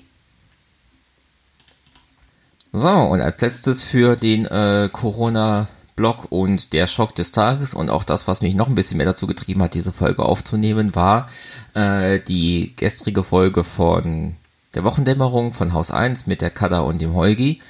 So, 2.75 2.89
und 2.89 3.22
als 3.22 3.39
letztes 3.39 3.84
für 3.84 4.15
den 4.15 4.48
äh, 4.48 4.89
Corona-Blog 4.92 6.32
und 6.32 6.74
der 6.74 6.88
Schock 6.88 7.13
des 7.13 7.32
Tages 7.32 7.75
und 7.75 7.92
auch 7.92 8.03
das, 8.03 8.27
was 8.27 8.42
mich 8.42 8.56
noch 8.56 8.68
ein 8.68 8.74
bisschen 8.74 8.98
mehr 8.98 9.06
dazu 9.06 9.27
getrieben 9.27 9.62
hat, 9.62 9.75
diese 9.75 9.92
Folge 9.92 10.24
aufzunehmen, 10.24 10.96
war 10.96 11.30
äh, 11.75 12.20
die 12.20 12.74
gestrige 12.75 13.24
Folge 13.24 13.63
von 13.63 14.38
der 14.74 14.84
Wochendämmerung 14.84 15.53
von 15.53 15.72
Haus 15.72 15.92
1 15.92 16.25
mit 16.25 16.42
der 16.42 16.50
Kada 16.50 16.80
und 16.80 17.00
dem 17.00 17.13
Heugi 17.13 17.62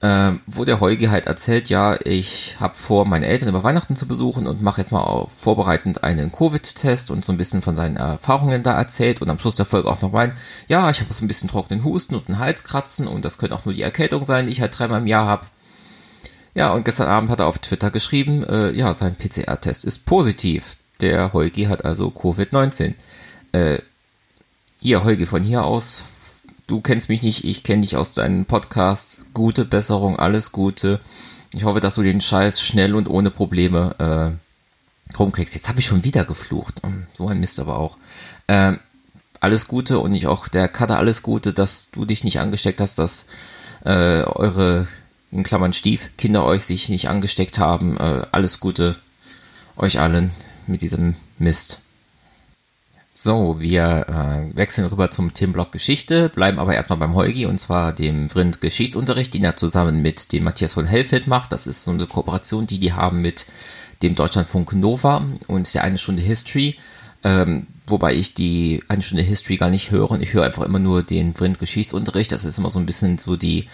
äh, 0.00 0.32
wo 0.46 0.64
der 0.64 0.80
Heuge 0.80 1.10
halt 1.10 1.26
erzählt, 1.26 1.70
ja, 1.70 1.98
ich 2.04 2.56
habe 2.60 2.74
vor, 2.74 3.06
meine 3.06 3.26
Eltern 3.26 3.48
über 3.48 3.64
Weihnachten 3.64 3.96
zu 3.96 4.06
besuchen 4.06 4.46
und 4.46 4.60
mache 4.60 4.80
jetzt 4.80 4.92
mal 4.92 5.00
auf, 5.00 5.32
vorbereitend 5.32 6.04
einen 6.04 6.30
Covid-Test 6.30 7.10
und 7.10 7.24
so 7.24 7.32
ein 7.32 7.38
bisschen 7.38 7.62
von 7.62 7.76
seinen 7.76 7.96
Erfahrungen 7.96 8.62
da 8.62 8.76
erzählt 8.76 9.22
und 9.22 9.30
am 9.30 9.38
Schluss 9.38 9.56
der 9.56 9.64
Folge 9.64 9.88
auch 9.88 10.02
noch 10.02 10.12
meint, 10.12 10.34
ja, 10.68 10.90
ich 10.90 11.00
habe 11.00 11.12
so 11.12 11.24
ein 11.24 11.28
bisschen 11.28 11.48
trockenen 11.48 11.82
Husten 11.82 12.14
und 12.14 12.28
einen 12.28 12.38
Halskratzen 12.38 13.06
und 13.08 13.24
das 13.24 13.38
könnte 13.38 13.54
auch 13.54 13.64
nur 13.64 13.74
die 13.74 13.82
Erkältung 13.82 14.26
sein, 14.26 14.46
die 14.46 14.52
ich 14.52 14.60
halt 14.60 14.78
dreimal 14.78 15.00
im 15.00 15.06
Jahr 15.06 15.26
habe. 15.26 15.46
Ja, 16.54 16.72
und 16.72 16.84
gestern 16.84 17.08
Abend 17.08 17.30
hat 17.30 17.40
er 17.40 17.46
auf 17.46 17.58
Twitter 17.58 17.90
geschrieben, 17.90 18.44
äh, 18.44 18.72
ja, 18.72 18.92
sein 18.94 19.16
PCR-Test 19.16 19.84
ist 19.84 20.04
positiv. 20.06 20.76
Der 21.00 21.32
Heugi 21.32 21.64
hat 21.64 21.84
also 21.84 22.08
Covid-19. 22.08 22.94
Äh, 23.52 23.78
hier, 24.80 25.04
Heugi, 25.04 25.26
von 25.26 25.42
hier 25.42 25.64
aus 25.64 26.04
du 26.66 26.80
kennst 26.80 27.08
mich 27.08 27.22
nicht, 27.22 27.44
ich 27.44 27.62
kenne 27.62 27.82
dich 27.82 27.96
aus 27.96 28.12
deinen 28.12 28.44
Podcasts. 28.44 29.22
Gute 29.34 29.64
Besserung, 29.64 30.18
alles 30.18 30.52
Gute. 30.52 31.00
Ich 31.54 31.64
hoffe, 31.64 31.80
dass 31.80 31.94
du 31.94 32.02
den 32.02 32.20
Scheiß 32.20 32.60
schnell 32.60 32.94
und 32.94 33.08
ohne 33.08 33.30
Probleme 33.30 34.38
äh, 35.12 35.16
rumkriegst. 35.16 35.54
Jetzt 35.54 35.68
habe 35.68 35.80
ich 35.80 35.86
schon 35.86 36.04
wieder 36.04 36.24
geflucht. 36.24 36.82
Hm, 36.82 37.06
so 37.12 37.28
ein 37.28 37.40
Mist 37.40 37.60
aber 37.60 37.78
auch. 37.78 37.96
Ähm, 38.48 38.80
alles 39.40 39.68
Gute 39.68 39.98
und 39.98 40.14
ich 40.14 40.26
auch 40.26 40.48
der 40.48 40.68
Kater 40.68 40.98
alles 40.98 41.22
Gute, 41.22 41.52
dass 41.52 41.90
du 41.90 42.04
dich 42.04 42.24
nicht 42.24 42.40
angesteckt 42.40 42.80
hast, 42.80 42.98
dass 42.98 43.26
äh, 43.84 44.22
eure, 44.22 44.88
in 45.30 45.44
Klammern 45.44 45.72
Stief, 45.72 46.10
Kinder 46.16 46.44
euch 46.44 46.64
sich 46.64 46.88
nicht 46.88 47.08
angesteckt 47.08 47.58
haben. 47.58 47.96
Äh, 47.96 48.26
alles 48.32 48.60
Gute 48.60 48.96
euch 49.76 50.00
allen 50.00 50.32
mit 50.66 50.82
diesem 50.82 51.16
Mist. 51.38 51.80
So, 53.18 53.58
wir 53.60 54.04
äh, 54.10 54.54
wechseln 54.54 54.86
rüber 54.88 55.10
zum 55.10 55.32
Themenblock 55.32 55.72
Geschichte, 55.72 56.28
bleiben 56.28 56.58
aber 56.58 56.74
erstmal 56.74 56.98
beim 56.98 57.14
Heugi 57.14 57.46
und 57.46 57.56
zwar 57.56 57.94
dem 57.94 58.28
Vrind 58.28 58.60
Geschichtsunterricht, 58.60 59.32
den 59.32 59.42
er 59.42 59.56
zusammen 59.56 60.02
mit 60.02 60.34
dem 60.34 60.44
Matthias 60.44 60.74
von 60.74 60.84
Hellfeld 60.84 61.26
macht. 61.26 61.50
Das 61.50 61.66
ist 61.66 61.84
so 61.84 61.92
eine 61.92 62.06
Kooperation, 62.06 62.66
die 62.66 62.78
die 62.78 62.92
haben 62.92 63.22
mit 63.22 63.46
dem 64.02 64.14
Deutschlandfunk 64.14 64.74
Nova 64.74 65.24
und 65.46 65.72
der 65.72 65.82
eine 65.82 65.96
Stunde 65.96 66.20
History. 66.20 66.76
Ähm, 67.24 67.68
wobei 67.86 68.14
ich 68.14 68.34
die 68.34 68.84
eine 68.88 69.00
Stunde 69.00 69.22
History 69.22 69.56
gar 69.56 69.70
nicht 69.70 69.90
höre 69.90 70.10
und 70.10 70.20
ich 70.20 70.34
höre 70.34 70.44
einfach 70.44 70.64
immer 70.64 70.78
nur 70.78 71.02
den 71.02 71.34
Vrind 71.34 71.58
Geschichtsunterricht. 71.58 72.32
Das 72.32 72.44
ist 72.44 72.58
immer 72.58 72.68
so 72.68 72.78
ein 72.78 72.84
bisschen 72.84 73.16
so 73.16 73.36
die 73.36 73.66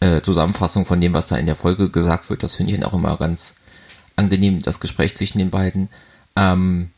äh, 0.00 0.22
Zusammenfassung 0.22 0.86
von 0.86 1.02
dem, 1.02 1.12
was 1.12 1.28
da 1.28 1.36
in 1.36 1.44
der 1.44 1.54
Folge 1.54 1.90
gesagt 1.90 2.30
wird. 2.30 2.42
Das 2.42 2.54
finde 2.54 2.72
ich 2.72 2.80
dann 2.80 2.88
auch 2.88 2.94
immer 2.94 3.18
ganz 3.18 3.52
angenehm, 4.16 4.62
das 4.62 4.80
Gespräch 4.80 5.14
zwischen 5.18 5.36
den 5.36 5.50
beiden. 5.50 5.90
Ähm, 6.34 6.92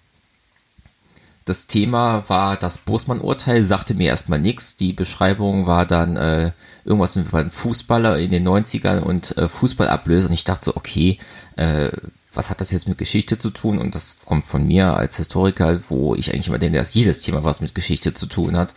das 1.44 1.66
Thema 1.66 2.28
war 2.28 2.56
das 2.56 2.78
Bosmann-Urteil, 2.78 3.62
sagte 3.62 3.94
mir 3.94 4.08
erstmal 4.08 4.38
nichts. 4.38 4.76
Die 4.76 4.92
Beschreibung 4.92 5.66
war 5.66 5.86
dann 5.86 6.16
äh, 6.16 6.52
irgendwas 6.84 7.16
mit 7.16 7.32
einem 7.34 7.50
Fußballer 7.50 8.18
in 8.18 8.30
den 8.30 8.46
90ern 8.46 9.00
und 9.00 9.36
äh, 9.36 9.48
Fußballablöse. 9.48 10.28
Und 10.28 10.34
ich 10.34 10.44
dachte 10.44 10.66
so, 10.66 10.76
okay, 10.76 11.18
äh, 11.56 11.90
was 12.32 12.48
hat 12.48 12.60
das 12.60 12.70
jetzt 12.70 12.88
mit 12.88 12.98
Geschichte 12.98 13.38
zu 13.38 13.50
tun? 13.50 13.78
Und 13.78 13.94
das 13.94 14.18
kommt 14.24 14.46
von 14.46 14.66
mir 14.66 14.96
als 14.96 15.16
Historiker, 15.16 15.80
wo 15.88 16.14
ich 16.14 16.32
eigentlich 16.32 16.48
immer 16.48 16.58
denke, 16.58 16.78
dass 16.78 16.94
jedes 16.94 17.20
Thema 17.20 17.44
was 17.44 17.60
mit 17.60 17.74
Geschichte 17.74 18.14
zu 18.14 18.26
tun 18.26 18.56
hat. 18.56 18.72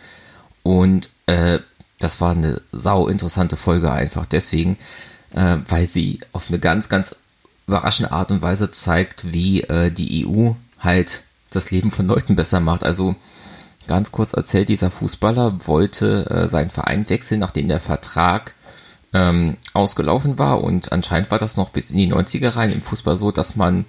Und 0.62 1.10
äh, 1.26 1.60
das 1.98 2.20
war 2.20 2.32
eine 2.32 2.60
sau 2.72 3.06
interessante 3.08 3.56
Folge 3.56 3.92
einfach 3.92 4.26
deswegen, 4.26 4.76
äh, 5.32 5.58
weil 5.68 5.86
sie 5.86 6.20
auf 6.32 6.48
eine 6.48 6.58
ganz, 6.58 6.88
ganz 6.88 7.14
überraschende 7.66 8.12
Art 8.12 8.30
und 8.30 8.42
Weise 8.42 8.70
zeigt, 8.70 9.32
wie 9.32 9.62
äh, 9.62 9.90
die 9.90 10.26
EU 10.26 10.52
halt 10.78 11.22
das 11.50 11.70
Leben 11.70 11.90
von 11.90 12.06
Leuten 12.06 12.36
besser 12.36 12.60
macht. 12.60 12.84
Also 12.84 13.16
ganz 13.86 14.12
kurz 14.12 14.32
erzählt, 14.32 14.68
dieser 14.68 14.90
Fußballer 14.90 15.66
wollte 15.66 16.28
äh, 16.30 16.48
seinen 16.48 16.70
Verein 16.70 17.08
wechseln, 17.08 17.40
nachdem 17.40 17.68
der 17.68 17.80
Vertrag 17.80 18.54
ähm, 19.12 19.56
ausgelaufen 19.72 20.38
war 20.38 20.62
und 20.62 20.92
anscheinend 20.92 21.30
war 21.30 21.38
das 21.38 21.56
noch 21.56 21.70
bis 21.70 21.90
in 21.90 21.98
die 21.98 22.12
90er 22.12 22.56
rein 22.56 22.72
im 22.72 22.82
Fußball 22.82 23.16
so, 23.16 23.30
dass 23.30 23.56
man 23.56 23.84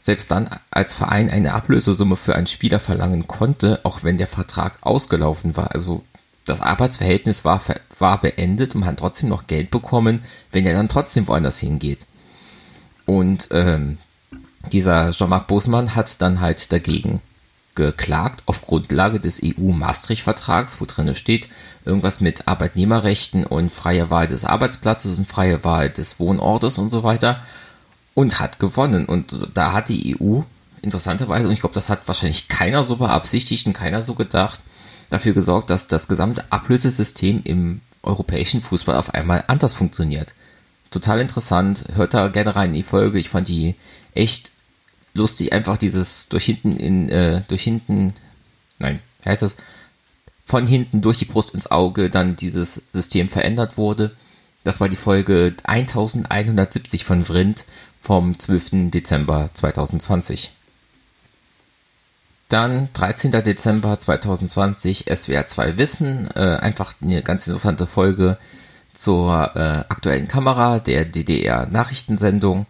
selbst 0.00 0.30
dann 0.30 0.48
als 0.70 0.94
Verein 0.94 1.28
eine 1.28 1.52
Ablösesumme 1.52 2.16
für 2.16 2.34
einen 2.34 2.46
Spieler 2.46 2.80
verlangen 2.80 3.28
konnte, 3.28 3.80
auch 3.84 4.02
wenn 4.02 4.16
der 4.16 4.26
Vertrag 4.26 4.78
ausgelaufen 4.80 5.56
war. 5.56 5.72
Also 5.72 6.02
das 6.46 6.62
Arbeitsverhältnis 6.62 7.44
war, 7.44 7.62
war 7.98 8.20
beendet 8.20 8.74
und 8.74 8.80
man 8.80 8.88
hat 8.88 8.98
trotzdem 8.98 9.28
noch 9.28 9.46
Geld 9.46 9.70
bekommen, 9.70 10.24
wenn 10.52 10.66
er 10.66 10.72
dann 10.72 10.88
trotzdem 10.88 11.28
woanders 11.28 11.58
hingeht. 11.58 12.06
Und 13.04 13.48
ähm, 13.50 13.98
dieser 14.72 15.10
Jean-Marc 15.10 15.46
Bosmann 15.46 15.94
hat 15.94 16.20
dann 16.20 16.40
halt 16.40 16.72
dagegen 16.72 17.20
geklagt 17.74 18.42
auf 18.46 18.62
Grundlage 18.62 19.20
des 19.20 19.40
EU-Maastricht-Vertrags, 19.42 20.80
wo 20.80 20.84
drin 20.84 21.14
steht, 21.14 21.48
irgendwas 21.84 22.20
mit 22.20 22.48
Arbeitnehmerrechten 22.48 23.46
und 23.46 23.70
freie 23.70 24.10
Wahl 24.10 24.26
des 24.26 24.44
Arbeitsplatzes 24.44 25.18
und 25.18 25.26
freie 25.26 25.64
Wahl 25.64 25.88
des 25.88 26.18
Wohnortes 26.18 26.78
und 26.78 26.90
so 26.90 27.02
weiter 27.02 27.42
und 28.14 28.40
hat 28.40 28.58
gewonnen. 28.58 29.06
Und 29.06 29.34
da 29.54 29.72
hat 29.72 29.88
die 29.88 30.16
EU 30.20 30.40
interessanterweise, 30.82 31.46
und 31.46 31.52
ich 31.52 31.60
glaube, 31.60 31.74
das 31.74 31.90
hat 31.90 32.06
wahrscheinlich 32.06 32.48
keiner 32.48 32.84
so 32.84 32.96
beabsichtigt 32.96 33.66
und 33.66 33.72
keiner 33.72 34.02
so 34.02 34.14
gedacht, 34.14 34.60
dafür 35.08 35.32
gesorgt, 35.32 35.70
dass 35.70 35.88
das 35.88 36.08
gesamte 36.08 36.44
Ablösesystem 36.50 37.42
im 37.44 37.80
europäischen 38.02 38.60
Fußball 38.60 38.96
auf 38.96 39.14
einmal 39.14 39.44
anders 39.46 39.74
funktioniert. 39.74 40.34
Total 40.90 41.20
interessant, 41.20 41.84
hört 41.94 42.14
da 42.14 42.28
gerne 42.28 42.56
rein 42.56 42.70
in 42.70 42.76
die 42.76 42.82
Folge. 42.82 43.18
Ich 43.18 43.28
fand 43.28 43.48
die 43.48 43.76
echt 44.14 44.50
lustig, 45.14 45.52
einfach 45.52 45.76
dieses 45.76 46.28
durch 46.28 46.44
hinten 46.44 46.76
in, 46.76 47.08
äh, 47.08 47.42
durch 47.48 47.62
hinten, 47.62 48.14
nein, 48.78 49.00
heißt 49.24 49.42
das, 49.42 49.56
von 50.44 50.66
hinten 50.66 51.00
durch 51.00 51.18
die 51.18 51.24
Brust 51.24 51.54
ins 51.54 51.70
Auge 51.70 52.10
dann 52.10 52.36
dieses 52.36 52.82
System 52.92 53.28
verändert 53.28 53.76
wurde. 53.76 54.16
Das 54.64 54.80
war 54.80 54.88
die 54.88 54.96
Folge 54.96 55.54
1170 55.64 57.04
von 57.04 57.24
Vrind 57.24 57.64
vom 58.00 58.38
12. 58.38 58.90
Dezember 58.90 59.50
2020. 59.54 60.52
Dann 62.48 62.88
13. 62.94 63.30
Dezember 63.30 63.98
2020 63.98 65.04
SWR 65.14 65.46
2 65.46 65.78
Wissen, 65.78 66.28
äh, 66.34 66.56
einfach 66.56 66.94
eine 67.00 67.22
ganz 67.22 67.46
interessante 67.46 67.86
Folge 67.86 68.38
zur 68.92 69.52
äh, 69.54 69.84
aktuellen 69.88 70.26
Kamera 70.26 70.80
der 70.80 71.04
DDR 71.04 71.66
Nachrichtensendung 71.66 72.66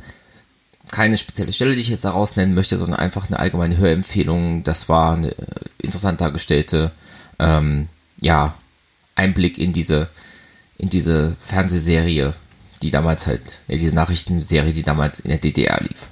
keine 0.91 1.17
spezielle 1.17 1.53
Stelle, 1.53 1.75
die 1.75 1.81
ich 1.81 1.89
jetzt 1.89 2.05
daraus 2.05 2.37
nennen 2.37 2.55
möchte, 2.55 2.79
sondern 2.79 3.01
einfach 3.01 3.29
eine 3.29 3.39
allgemeine 3.39 3.77
Hörempfehlung. 3.77 4.63
Das 4.65 4.89
war 4.89 5.15
eine 5.15 5.33
äh, 5.33 5.47
interessant 5.79 6.21
dargestellte, 6.21 6.93
ähm, 7.39 7.89
ja, 8.21 8.55
Einblick 9.15 9.59
in 9.59 9.73
diese, 9.73 10.09
in 10.79 10.89
diese 10.89 11.37
Fernsehserie, 11.47 12.35
die 12.83 12.91
damals 12.91 13.27
halt, 13.27 13.43
ja, 13.69 13.77
diese 13.77 13.95
Nachrichtenserie, 13.95 14.73
die 14.73 14.83
damals 14.83 15.21
in 15.21 15.31
der 15.31 15.39
DDR 15.39 15.81
lief. 15.81 16.09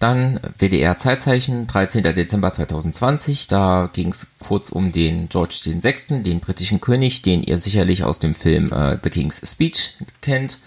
Dann 0.00 0.40
WDR 0.56 0.96
Zeitzeichen, 0.96 1.66
13. 1.66 2.02
Dezember 2.02 2.50
2020. 2.54 3.48
Da 3.48 3.90
ging 3.92 4.08
es 4.08 4.28
kurz 4.38 4.70
um 4.70 4.92
den 4.92 5.28
George 5.28 5.60
VI., 5.62 6.22
den 6.22 6.40
britischen 6.40 6.80
König, 6.80 7.20
den 7.20 7.42
ihr 7.42 7.58
sicherlich 7.58 8.02
aus 8.02 8.18
dem 8.18 8.34
Film 8.34 8.72
äh, 8.72 8.96
The 9.02 9.10
King's 9.10 9.42
Speech 9.44 9.98
kennt. 10.22 10.58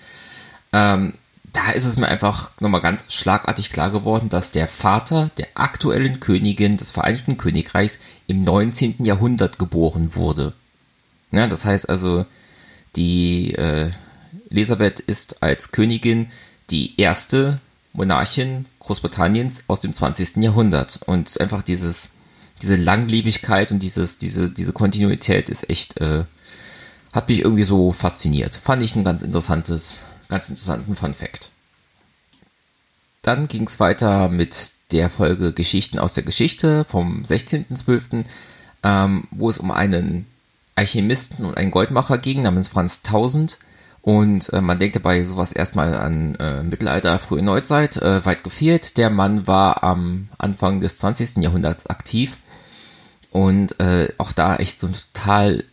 Ähm, 0.72 1.13
da 1.54 1.72
ist 1.72 1.86
es 1.86 1.98
mir 1.98 2.08
einfach 2.08 2.52
nochmal 2.60 2.82
ganz 2.82 3.06
schlagartig 3.14 3.72
klar 3.72 3.92
geworden, 3.92 4.28
dass 4.28 4.52
der 4.52 4.68
Vater 4.68 5.30
der 5.38 5.48
aktuellen 5.54 6.20
Königin 6.20 6.78
des 6.78 6.90
Vereinigten 6.90 7.38
Königreichs 7.38 8.00
im 8.26 8.44
19. 8.44 9.06
Jahrhundert 9.06 9.60
geboren 9.60 10.16
wurde. 10.16 10.54
Ja, 11.32 11.48
das 11.48 11.64
heißt 11.64 11.88
also, 11.88 12.26
die 12.96 13.54
äh, 13.54 13.92
Elisabeth 14.50 15.00
ist 15.00 15.44
als 15.44 15.72
Königin 15.72 16.32
die 16.72 17.00
erste 17.00 17.60
Monarchin 17.94 18.66
Großbritanniens 18.80 19.64
aus 19.68 19.80
dem 19.80 19.94
20. 19.94 20.38
Jahrhundert. 20.38 21.00
Und 21.06 21.40
einfach 21.40 21.62
dieses, 21.62 22.10
diese 22.64 22.76
Langlebigkeit 22.76 23.72
und 23.72 23.80
dieses, 23.80 24.18
diese, 24.18 24.50
diese 24.50 24.74
Kontinuität 24.74 25.50
ist 25.50 25.70
echt, 25.70 25.98
äh, 26.02 26.26
hat 27.12 27.30
mich 27.30 27.40
irgendwie 27.40 27.64
so 27.64 27.92
fasziniert. 27.92 28.56
Fand 28.56 28.82
ich 28.82 28.96
ein 28.96 29.04
ganz 29.04 29.22
interessantes 29.22 30.00
ganz 30.34 30.50
interessanten 30.50 30.96
Fun 30.96 31.13
Fact. 31.13 31.52
Dann 33.22 33.48
ging 33.48 33.68
es 33.68 33.80
weiter 33.80 34.30
mit 34.30 34.72
der 34.92 35.12
Folge 35.12 35.54
Geschichten 35.54 36.00
aus 36.00 36.16
der 36.16 36.24
Geschichte 36.24 36.86
vom 36.86 37.22
16.12., 37.22 38.25
ähm, 38.82 39.28
wo 39.30 39.52
es 39.52 39.60
um 39.60 39.70
einen 39.70 40.25
Alchemisten 40.74 41.46
und 41.46 41.56
einen 41.56 41.70
Goldmacher 41.70 42.18
ging, 42.18 42.42
namens 42.42 42.68
Franz 42.68 43.04
Tausend. 43.04 43.60
Und 44.02 44.52
äh, 44.52 44.60
man 44.60 44.80
denkt 44.80 44.96
dabei 44.96 45.24
sowas 45.24 45.52
erstmal 45.52 45.94
an 45.94 46.34
äh, 46.36 46.63
Mittelalter, 46.63 47.20
frühe 47.20 47.44
Neuzeit, 47.44 47.98
äh, 47.98 48.25
weit 48.25 48.44
gefehlt. 48.44 48.98
Der 48.98 49.12
Mann 49.12 49.46
war 49.46 49.84
am 49.84 50.30
Anfang 50.40 50.82
des 50.82 50.98
20. 50.98 51.44
Jahrhunderts 51.44 51.86
aktiv 51.86 52.38
und 53.30 53.80
äh, 53.80 54.12
auch 54.18 54.32
da 54.32 54.56
echt 54.56 54.80
so 54.80 54.88
ein 54.88 54.96
total 55.13 55.63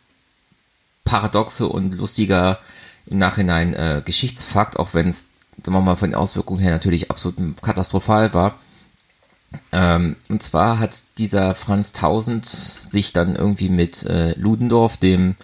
paradoxe 1.05 1.67
und 1.67 1.95
lustiger 1.95 2.59
im 3.11 3.19
Nachhinein 3.19 3.75
äh, 3.75 4.02
Geschichtsfakt, 4.05 4.79
auch 4.79 4.95
wenn 4.95 5.09
es, 5.09 5.29
sagen 5.62 5.76
wir 5.76 5.81
mal, 5.81 5.97
von 5.97 6.11
den 6.11 6.14
Auswirkungen 6.14 6.61
her 6.61 6.71
natürlich 6.71 7.11
absolut 7.11 7.61
katastrophal 7.61 8.33
war. 8.33 8.59
Ähm, 9.73 10.17
und 10.29 10.43
zwar 10.43 10.79
hat 10.79 10.97
dieser 11.19 11.55
Franz 11.55 11.93
Tausend 11.93 12.47
sich 12.47 13.12
dann 13.12 13.35
irgendwie 13.35 13.69
mit 13.69 14.05
äh, 14.05 14.33
Ludendorff, 14.35 14.97
dem 14.97 15.35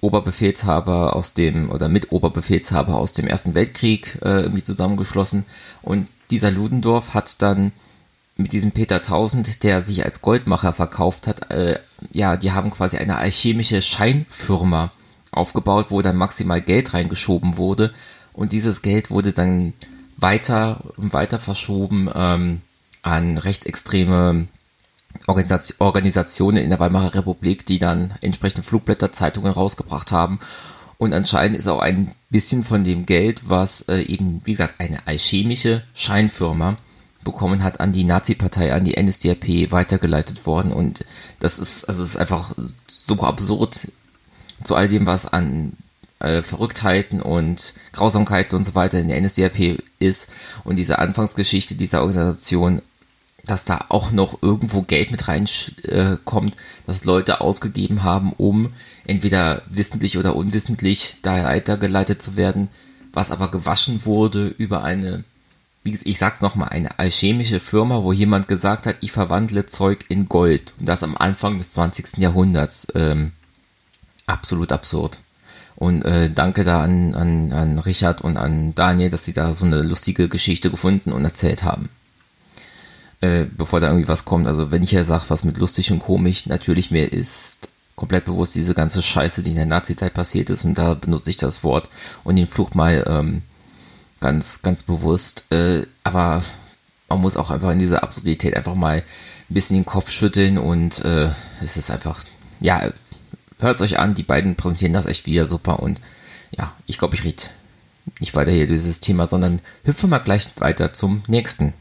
Oberbefehlshaber 0.00 1.14
aus 1.14 1.34
dem, 1.34 1.70
oder 1.70 1.88
mit 1.88 2.12
Oberbefehlshaber 2.12 2.96
aus 2.96 3.12
dem 3.12 3.26
Ersten 3.26 3.54
Weltkrieg 3.54 4.18
äh, 4.22 4.40
irgendwie 4.40 4.64
zusammengeschlossen. 4.64 5.44
Und 5.82 6.08
dieser 6.30 6.50
Ludendorff 6.50 7.12
hat 7.12 7.40
dann 7.42 7.72
mit 8.36 8.52
diesem 8.52 8.72
Peter 8.72 9.02
Tausend, 9.02 9.62
der 9.64 9.82
sich 9.82 10.04
als 10.04 10.20
Goldmacher 10.22 10.72
verkauft 10.72 11.26
hat, 11.26 11.50
äh, 11.50 11.78
ja, 12.10 12.36
die 12.36 12.52
haben 12.52 12.70
quasi 12.70 12.98
eine 12.98 13.16
alchemische 13.16 13.80
Scheinfirma 13.80 14.92
aufgebaut, 15.36 15.86
wo 15.90 16.02
dann 16.02 16.16
maximal 16.16 16.60
Geld 16.60 16.94
reingeschoben 16.94 17.56
wurde. 17.56 17.92
Und 18.32 18.52
dieses 18.52 18.82
Geld 18.82 19.10
wurde 19.10 19.32
dann 19.32 19.72
weiter 20.16 20.82
und 20.96 21.12
weiter 21.12 21.38
verschoben 21.38 22.10
ähm, 22.14 22.60
an 23.02 23.38
rechtsextreme 23.38 24.48
Organisationen 25.78 26.58
in 26.58 26.70
der 26.70 26.80
Weimarer 26.80 27.14
Republik, 27.14 27.64
die 27.66 27.78
dann 27.78 28.14
entsprechende 28.20 28.62
Flugblätterzeitungen 28.62 29.52
rausgebracht 29.52 30.12
haben. 30.12 30.40
Und 30.98 31.12
anscheinend 31.12 31.56
ist 31.56 31.68
auch 31.68 31.80
ein 31.80 32.12
bisschen 32.30 32.64
von 32.64 32.84
dem 32.84 33.06
Geld, 33.06 33.48
was 33.48 33.82
äh, 33.82 34.00
eben, 34.00 34.40
wie 34.44 34.52
gesagt, 34.52 34.80
eine 34.80 35.06
alchemische 35.06 35.82
Scheinfirma 35.94 36.76
bekommen 37.24 37.62
hat, 37.62 37.80
an 37.80 37.92
die 37.92 38.04
Nazi-Partei, 38.04 38.72
an 38.72 38.84
die 38.84 39.00
NSDAP 39.00 39.70
weitergeleitet 39.70 40.46
worden. 40.46 40.72
Und 40.72 41.04
das 41.40 41.58
ist, 41.58 41.84
also 41.84 42.02
es 42.02 42.10
ist 42.10 42.16
einfach 42.16 42.54
so 42.86 43.20
absurd 43.20 43.88
zu 44.64 44.74
all 44.74 44.88
dem, 44.88 45.06
was 45.06 45.26
an 45.26 45.72
äh, 46.18 46.42
Verrücktheiten 46.42 47.20
und 47.20 47.74
Grausamkeiten 47.92 48.56
und 48.56 48.64
so 48.64 48.74
weiter 48.74 48.98
in 48.98 49.08
der 49.08 49.20
NSDAP 49.20 49.78
ist. 49.98 50.30
Und 50.64 50.76
diese 50.76 50.98
Anfangsgeschichte 50.98 51.74
dieser 51.74 52.00
Organisation 52.00 52.82
dass 53.46 53.64
da 53.64 53.86
auch 53.88 54.10
noch 54.10 54.42
irgendwo 54.42 54.82
Geld 54.82 55.10
mit 55.10 55.28
reinkommt, 55.28 56.54
äh, 56.54 56.58
dass 56.86 57.04
Leute 57.04 57.40
ausgegeben 57.40 58.02
haben, 58.02 58.32
um 58.32 58.72
entweder 59.06 59.62
wissentlich 59.70 60.18
oder 60.18 60.36
unwissentlich 60.36 61.18
da 61.22 61.44
weitergeleitet 61.44 62.20
zu 62.20 62.36
werden, 62.36 62.68
was 63.12 63.30
aber 63.30 63.50
gewaschen 63.50 64.04
wurde 64.04 64.48
über 64.48 64.82
eine, 64.82 65.24
wie 65.84 65.96
ich 66.04 66.18
sag's 66.18 66.40
nochmal, 66.40 66.70
eine 66.70 66.98
alchemische 66.98 67.60
Firma, 67.60 68.02
wo 68.02 68.12
jemand 68.12 68.48
gesagt 68.48 68.86
hat, 68.86 68.96
ich 69.00 69.12
verwandle 69.12 69.66
Zeug 69.66 70.04
in 70.08 70.26
Gold. 70.26 70.74
Und 70.80 70.88
das 70.88 71.04
am 71.04 71.16
Anfang 71.16 71.58
des 71.58 71.70
20. 71.70 72.18
Jahrhunderts. 72.18 72.88
Ähm, 72.94 73.32
absolut 74.26 74.72
absurd. 74.72 75.20
Und 75.76 76.04
äh, 76.04 76.30
danke 76.30 76.64
da 76.64 76.82
an, 76.82 77.14
an, 77.14 77.52
an 77.52 77.78
Richard 77.78 78.22
und 78.22 78.36
an 78.36 78.74
Daniel, 78.74 79.10
dass 79.10 79.24
sie 79.24 79.34
da 79.34 79.52
so 79.52 79.66
eine 79.66 79.82
lustige 79.82 80.28
Geschichte 80.28 80.70
gefunden 80.70 81.12
und 81.12 81.24
erzählt 81.24 81.64
haben 81.64 81.90
äh, 83.20 83.44
bevor 83.44 83.80
da 83.80 83.88
irgendwie 83.88 84.08
was 84.08 84.24
kommt. 84.24 84.46
Also 84.46 84.70
wenn 84.70 84.82
ich 84.82 84.92
ja 84.92 85.04
sage, 85.04 85.24
was 85.28 85.44
mit 85.44 85.58
lustig 85.58 85.90
und 85.92 86.00
komisch, 86.00 86.46
natürlich 86.46 86.90
mir 86.90 87.12
ist 87.12 87.68
komplett 87.94 88.26
bewusst 88.26 88.54
diese 88.54 88.74
ganze 88.74 89.00
Scheiße, 89.00 89.42
die 89.42 89.50
in 89.50 89.56
der 89.56 89.66
Nazi-Zeit 89.66 90.12
passiert 90.12 90.50
ist 90.50 90.64
und 90.64 90.76
da 90.76 90.94
benutze 90.94 91.30
ich 91.30 91.38
das 91.38 91.64
Wort 91.64 91.88
und 92.24 92.36
den 92.36 92.46
Fluch 92.46 92.74
mal 92.74 93.04
ähm, 93.08 93.42
ganz, 94.20 94.60
ganz 94.62 94.82
bewusst. 94.82 95.50
Äh, 95.50 95.86
aber 96.04 96.44
man 97.08 97.20
muss 97.20 97.36
auch 97.36 97.50
einfach 97.50 97.70
in 97.70 97.78
dieser 97.78 98.02
Absurdität 98.02 98.54
einfach 98.54 98.74
mal 98.74 98.98
ein 98.98 99.54
bisschen 99.54 99.76
den 99.76 99.86
Kopf 99.86 100.10
schütteln 100.10 100.58
und 100.58 101.04
äh, 101.04 101.30
es 101.62 101.76
ist 101.76 101.90
einfach, 101.90 102.22
ja, 102.60 102.90
hört 103.58 103.76
es 103.76 103.80
euch 103.80 103.98
an, 103.98 104.14
die 104.14 104.22
beiden 104.22 104.56
präsentieren 104.56 104.92
das 104.92 105.06
echt 105.06 105.26
wieder 105.26 105.44
super 105.44 105.80
und 105.80 106.00
ja, 106.50 106.74
ich 106.86 106.98
glaube, 106.98 107.14
ich 107.16 107.24
rede 107.24 107.42
nicht 108.20 108.34
weiter 108.34 108.52
hier 108.52 108.66
dieses 108.66 109.00
Thema, 109.00 109.26
sondern 109.26 109.60
hüpfe 109.84 110.06
mal 110.06 110.18
gleich 110.18 110.48
weiter 110.56 110.92
zum 110.92 111.22
nächsten. 111.26 111.74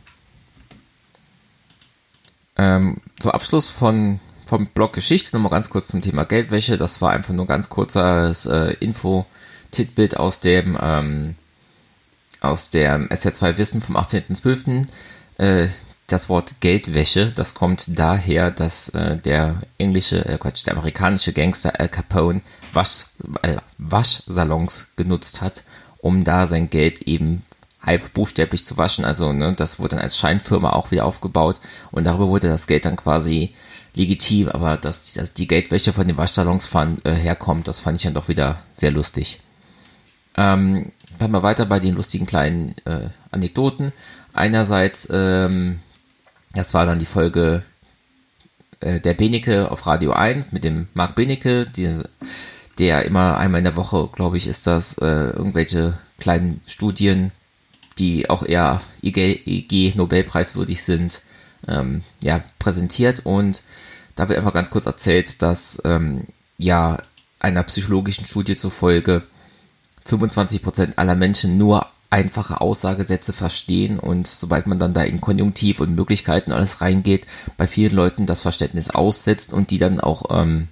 Ähm, 2.57 2.97
zum 3.19 3.31
Abschluss 3.31 3.69
von 3.69 4.19
vom 4.45 4.67
Blog 4.67 4.93
Geschichte 4.93 5.35
nochmal 5.35 5.51
ganz 5.51 5.69
kurz 5.69 5.88
zum 5.88 6.01
Thema 6.01 6.23
Geldwäsche. 6.23 6.77
Das 6.77 7.01
war 7.01 7.11
einfach 7.11 7.33
nur 7.33 7.47
ganz 7.47 7.69
kurzes 7.69 8.45
äh, 8.45 8.75
Info-Titbild 8.79 10.17
aus 10.17 10.39
dem 10.39 10.77
ähm, 10.79 11.35
aus 12.41 12.69
der 12.69 12.99
SR2 12.99 13.57
Wissen 13.57 13.81
vom 13.81 13.97
18.12. 13.97 14.88
Äh, 15.38 15.69
das 16.08 16.30
Wort 16.30 16.56
Geldwäsche, 16.60 17.32
das 17.32 17.54
kommt 17.54 17.98
daher, 17.98 18.52
dass 18.52 18.89
äh, 18.89 19.18
der 19.18 19.62
englische, 19.78 20.24
äh 20.26 20.38
Quatsch, 20.38 20.65
der 20.65 20.74
amerikanische 20.76 21.34
Gangster 21.34 21.80
Al 21.80 21.89
Capone 21.89 22.41
Wasch, 22.74 23.06
äh, 23.41 23.58
Waschsalons 23.78 24.88
genutzt 24.96 25.41
hat, 25.41 25.63
um 25.98 26.24
da 26.24 26.46
sein 26.46 26.70
Geld 26.70 27.02
eben 27.02 27.44
halb 27.82 28.13
buchstäblich 28.13 28.65
zu 28.65 28.78
waschen. 28.78 29.06
Also 29.06 29.34
ne, 29.34 29.54
das 29.56 29.80
wurde 29.80 29.96
dann 29.96 30.04
als 30.04 30.18
Scheinfirma 30.18 30.72
auch 30.72 30.91
wieder 30.91 31.06
aufgebaut 31.06 31.60
und 31.91 32.06
darüber 32.06 32.28
wurde 32.28 32.50
das 32.50 32.68
Geld 32.68 32.86
dann 32.86 32.96
quasi 32.96 33.56
legitim, 33.96 34.50
aber 34.50 34.78
dass 34.78 35.04
die, 35.04 35.20
dass 35.20 35.34
die 35.34 35.48
Geldwäsche 35.48 35.94
von 35.94 36.08
den 36.08 36.18
Waschsalons 36.18 36.68
fand, 36.68 37.06
äh, 37.06 37.13
herkommt, 37.13 37.68
das 37.68 37.80
fand 37.80 37.98
ich 37.98 38.04
dann 38.04 38.13
doch 38.13 38.28
wieder 38.28 38.60
sehr 38.76 38.91
lustig. 38.91 39.39
Ähm, 40.38 40.91
bleiben 41.18 41.34
wir 41.34 41.44
weiter 41.44 41.65
bei 41.65 41.80
den 41.80 41.96
lustigen 41.96 42.26
kleinen 42.26 42.76
äh, 42.86 43.10
Anekdoten. 43.32 43.94
Einerseits, 44.34 45.08
ähm, 45.12 45.80
das 46.56 46.74
war 46.74 46.86
dann 46.86 47.00
die 47.00 47.06
Folge 47.06 47.63
äh, 48.80 49.00
der 49.00 49.13
Benecke 49.13 49.72
auf 49.72 49.86
Radio 49.86 50.13
1 50.13 50.52
mit 50.52 50.63
dem 50.63 50.88
Marc 50.94 51.15
Benecke, 51.15 51.65
die, 51.65 52.02
der 52.80 53.06
immer 53.06 53.38
einmal 53.38 53.60
in 53.60 53.65
der 53.65 53.76
Woche, 53.76 54.10
glaube 54.13 54.38
ich, 54.38 54.48
ist 54.48 54.68
das, 54.68 54.98
äh, 54.98 55.06
irgendwelche 55.06 55.98
kleinen 56.20 56.62
Studien 56.65 57.32
die 57.98 58.30
auch 58.30 58.44
eher 58.44 58.82
IG, 59.02 59.94
Nobelpreiswürdig 59.96 60.84
sind, 60.84 61.22
ähm, 61.68 62.04
ja, 62.22 62.44
präsentiert. 62.60 63.22
Und 63.26 63.63
da 64.15 64.28
wird 64.28 64.38
einfach 64.38 64.54
ganz 64.54 64.70
kurz 64.70 64.86
erzählt, 64.86 65.41
dass 65.41 65.82
ähm, 65.86 66.26
ja 66.58 67.02
einer 67.39 67.63
psychologischen 67.63 68.26
Studie 68.26 68.56
zufolge 68.56 69.24
25% 70.08 70.98
aller 70.98 71.15
Menschen 71.15 71.58
nur 71.58 71.88
einfache 72.15 72.62
Aussagesätze 72.62 73.34
verstehen 73.34 73.99
und 73.99 74.28
sobald 74.28 74.67
man 74.67 74.80
dann 74.80 74.93
da 74.93 75.04
in 75.04 75.21
Konjunktiv 75.21 75.80
und 75.80 75.95
Möglichkeiten 75.95 76.51
alles 76.51 76.82
reingeht, 76.82 77.25
bei 77.58 77.67
vielen 77.67 77.93
Leuten 77.93 78.25
das 78.25 78.39
Verständnis 78.39 78.89
aussetzt 78.89 79.51
und 79.51 79.69
die 79.69 79.80
dann 79.80 79.99
auch 79.99 80.23
ähm, 80.30 80.69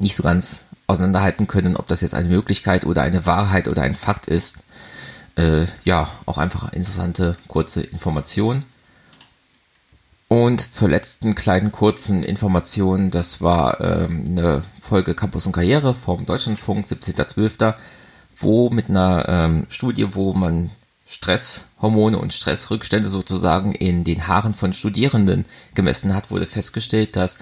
nicht 0.00 0.16
so 0.16 0.22
ganz 0.22 0.62
auseinanderhalten 0.88 1.46
können, 1.46 1.76
ob 1.76 1.86
das 1.86 2.00
jetzt 2.00 2.14
eine 2.14 2.28
Möglichkeit 2.28 2.84
oder 2.84 3.02
eine 3.02 3.26
Wahrheit 3.26 3.68
oder 3.68 3.82
ein 3.82 3.94
Fakt 3.94 4.26
ist 4.26 4.58
äh, 5.36 5.66
ja, 5.84 6.08
auch 6.24 6.38
einfach 6.38 6.72
interessante 6.72 7.36
kurze 7.46 7.82
Information. 7.82 8.64
Und 10.28 10.60
zur 10.60 10.88
letzten 10.88 11.36
kleinen 11.36 11.70
kurzen 11.70 12.24
Information, 12.24 13.12
das 13.12 13.40
war 13.40 13.80
ähm, 13.80 14.24
eine 14.26 14.64
Folge 14.80 15.14
Campus 15.14 15.46
und 15.46 15.52
Karriere 15.52 15.94
vom 15.94 16.26
Deutschlandfunk, 16.26 16.84
17.12., 16.84 17.74
wo 18.38 18.70
mit 18.70 18.88
einer 18.90 19.26
ähm, 19.28 19.66
Studie, 19.68 20.14
wo 20.14 20.32
man 20.32 20.70
Stresshormone 21.06 22.18
und 22.18 22.32
Stressrückstände 22.32 23.08
sozusagen 23.08 23.72
in 23.72 24.04
den 24.04 24.26
Haaren 24.26 24.54
von 24.54 24.72
Studierenden 24.72 25.44
gemessen 25.74 26.14
hat, 26.14 26.30
wurde 26.30 26.46
festgestellt, 26.46 27.16
dass 27.16 27.38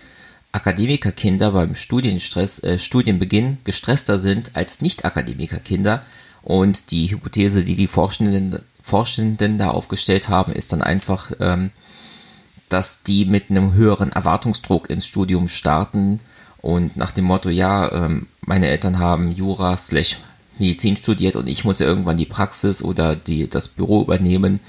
Akademikerkinder 0.53 1.51
beim 1.53 1.75
Studienstress, 1.75 2.63
äh, 2.63 2.79
Studienbeginn 2.79 3.59
gestresster 3.65 4.19
sind 4.19 4.55
als 4.55 4.81
Nicht-Akademikerkinder. 4.81 6.03
Und 6.43 6.91
die 6.91 7.11
Hypothese, 7.11 7.65
die 7.65 7.75
die 7.75 7.87
Forschenden, 7.87 8.61
Forschenden 8.83 9.57
da 9.57 9.71
aufgestellt 9.71 10.29
haben, 10.29 10.53
ist 10.53 10.73
dann 10.73 10.83
einfach, 10.83 11.33
ähm, 11.41 11.71
dass 12.69 13.03
die 13.03 13.25
mit 13.25 13.51
einem 13.51 13.73
höheren 13.73 14.13
Erwartungsdruck 14.13 14.91
ins 14.91 15.07
Studium 15.07 15.49
starten 15.49 16.21
und 16.65 16.97
nach 16.97 17.11
dem 17.11 17.27
Motto, 17.27 17.51
ja, 17.51 17.93
ähm, 17.93 18.27
meine 18.41 18.69
Eltern 18.69 18.99
haben 18.99 19.33
Jura 19.33 19.77
slash 19.77 20.17
Medizin 20.59 20.97
studiert 20.97 21.37
und 21.37 21.49
ich 21.49 21.65
muss 21.65 21.79
ja 21.79 21.87
irgendwann 21.87 22.17
die 22.17 22.27
Praxis 22.27 22.83
oder 22.83 23.17
die, 23.17 23.49
das 23.49 23.69
Büro 23.69 24.03
übernehmen 24.03 24.61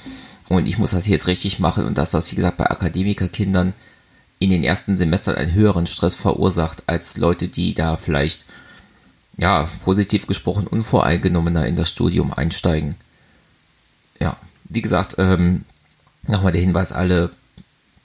und 0.50 0.68
ich 0.68 0.78
muss 0.78 0.92
das 0.92 1.08
jetzt 1.08 1.28
richtig 1.28 1.60
machen 1.60 1.86
und 1.86 1.98
dass 1.98 2.12
das, 2.12 2.32
wie 2.32 2.36
gesagt, 2.36 2.58
bei 2.58 2.70
Akademikerkindern 2.70 3.74
in 4.40 4.50
den 4.50 4.64
ersten 4.64 4.98
Semestern 4.98 5.36
einen 5.36 5.54
höheren 5.54 5.88
Stress 5.88 6.14
verursacht 6.14 6.84
als 6.88 7.18
Leute, 7.18 7.48
die 7.48 7.74
da 7.74 7.98
vielleicht 7.98 8.46
ja, 9.38 9.68
positiv 9.84 10.28
gesprochen, 10.28 10.68
unvoreingenommener 10.68 11.68
in 11.68 11.76
das 11.76 11.90
Studium 11.90 12.34
einsteigen. 12.34 12.96
Ja, 14.20 14.38
wie 14.66 14.82
gesagt, 14.82 15.16
ähm, 15.18 15.66
nochmal 16.28 16.52
der 16.52 16.62
Hinweis, 16.62 16.92
alle 16.92 17.32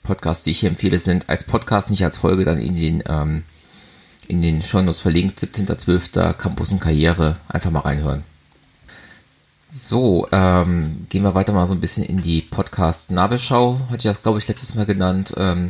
Podcasts, 0.03 0.43
die 0.43 0.51
ich 0.51 0.59
hier 0.59 0.69
empfehle, 0.69 0.99
sind 0.99 1.29
als 1.29 1.43
Podcast, 1.43 1.89
nicht 1.89 2.03
als 2.03 2.17
Folge, 2.17 2.43
dann 2.43 2.59
in 2.59 2.75
den, 2.75 3.03
ähm, 3.07 3.43
in 4.31 4.41
den 4.41 4.63
Shownotes 4.63 5.01
verlinkt. 5.01 5.39
17.12. 5.39 6.33
Campus 6.33 6.71
und 6.71 6.79
Karriere. 6.79 7.35
Einfach 7.49 7.69
mal 7.69 7.81
reinhören. 7.81 8.23
So, 9.69 10.25
ähm, 10.31 11.05
gehen 11.09 11.23
wir 11.23 11.35
weiter 11.35 11.51
mal 11.51 11.67
so 11.67 11.73
ein 11.73 11.81
bisschen 11.81 12.05
in 12.05 12.21
die 12.21 12.41
Podcast-Nabelschau. 12.41 13.79
Hatte 13.87 13.97
ich 13.97 14.03
das, 14.03 14.21
glaube 14.21 14.39
ich, 14.39 14.47
letztes 14.47 14.73
Mal 14.73 14.85
genannt. 14.85 15.33
Ähm, 15.35 15.69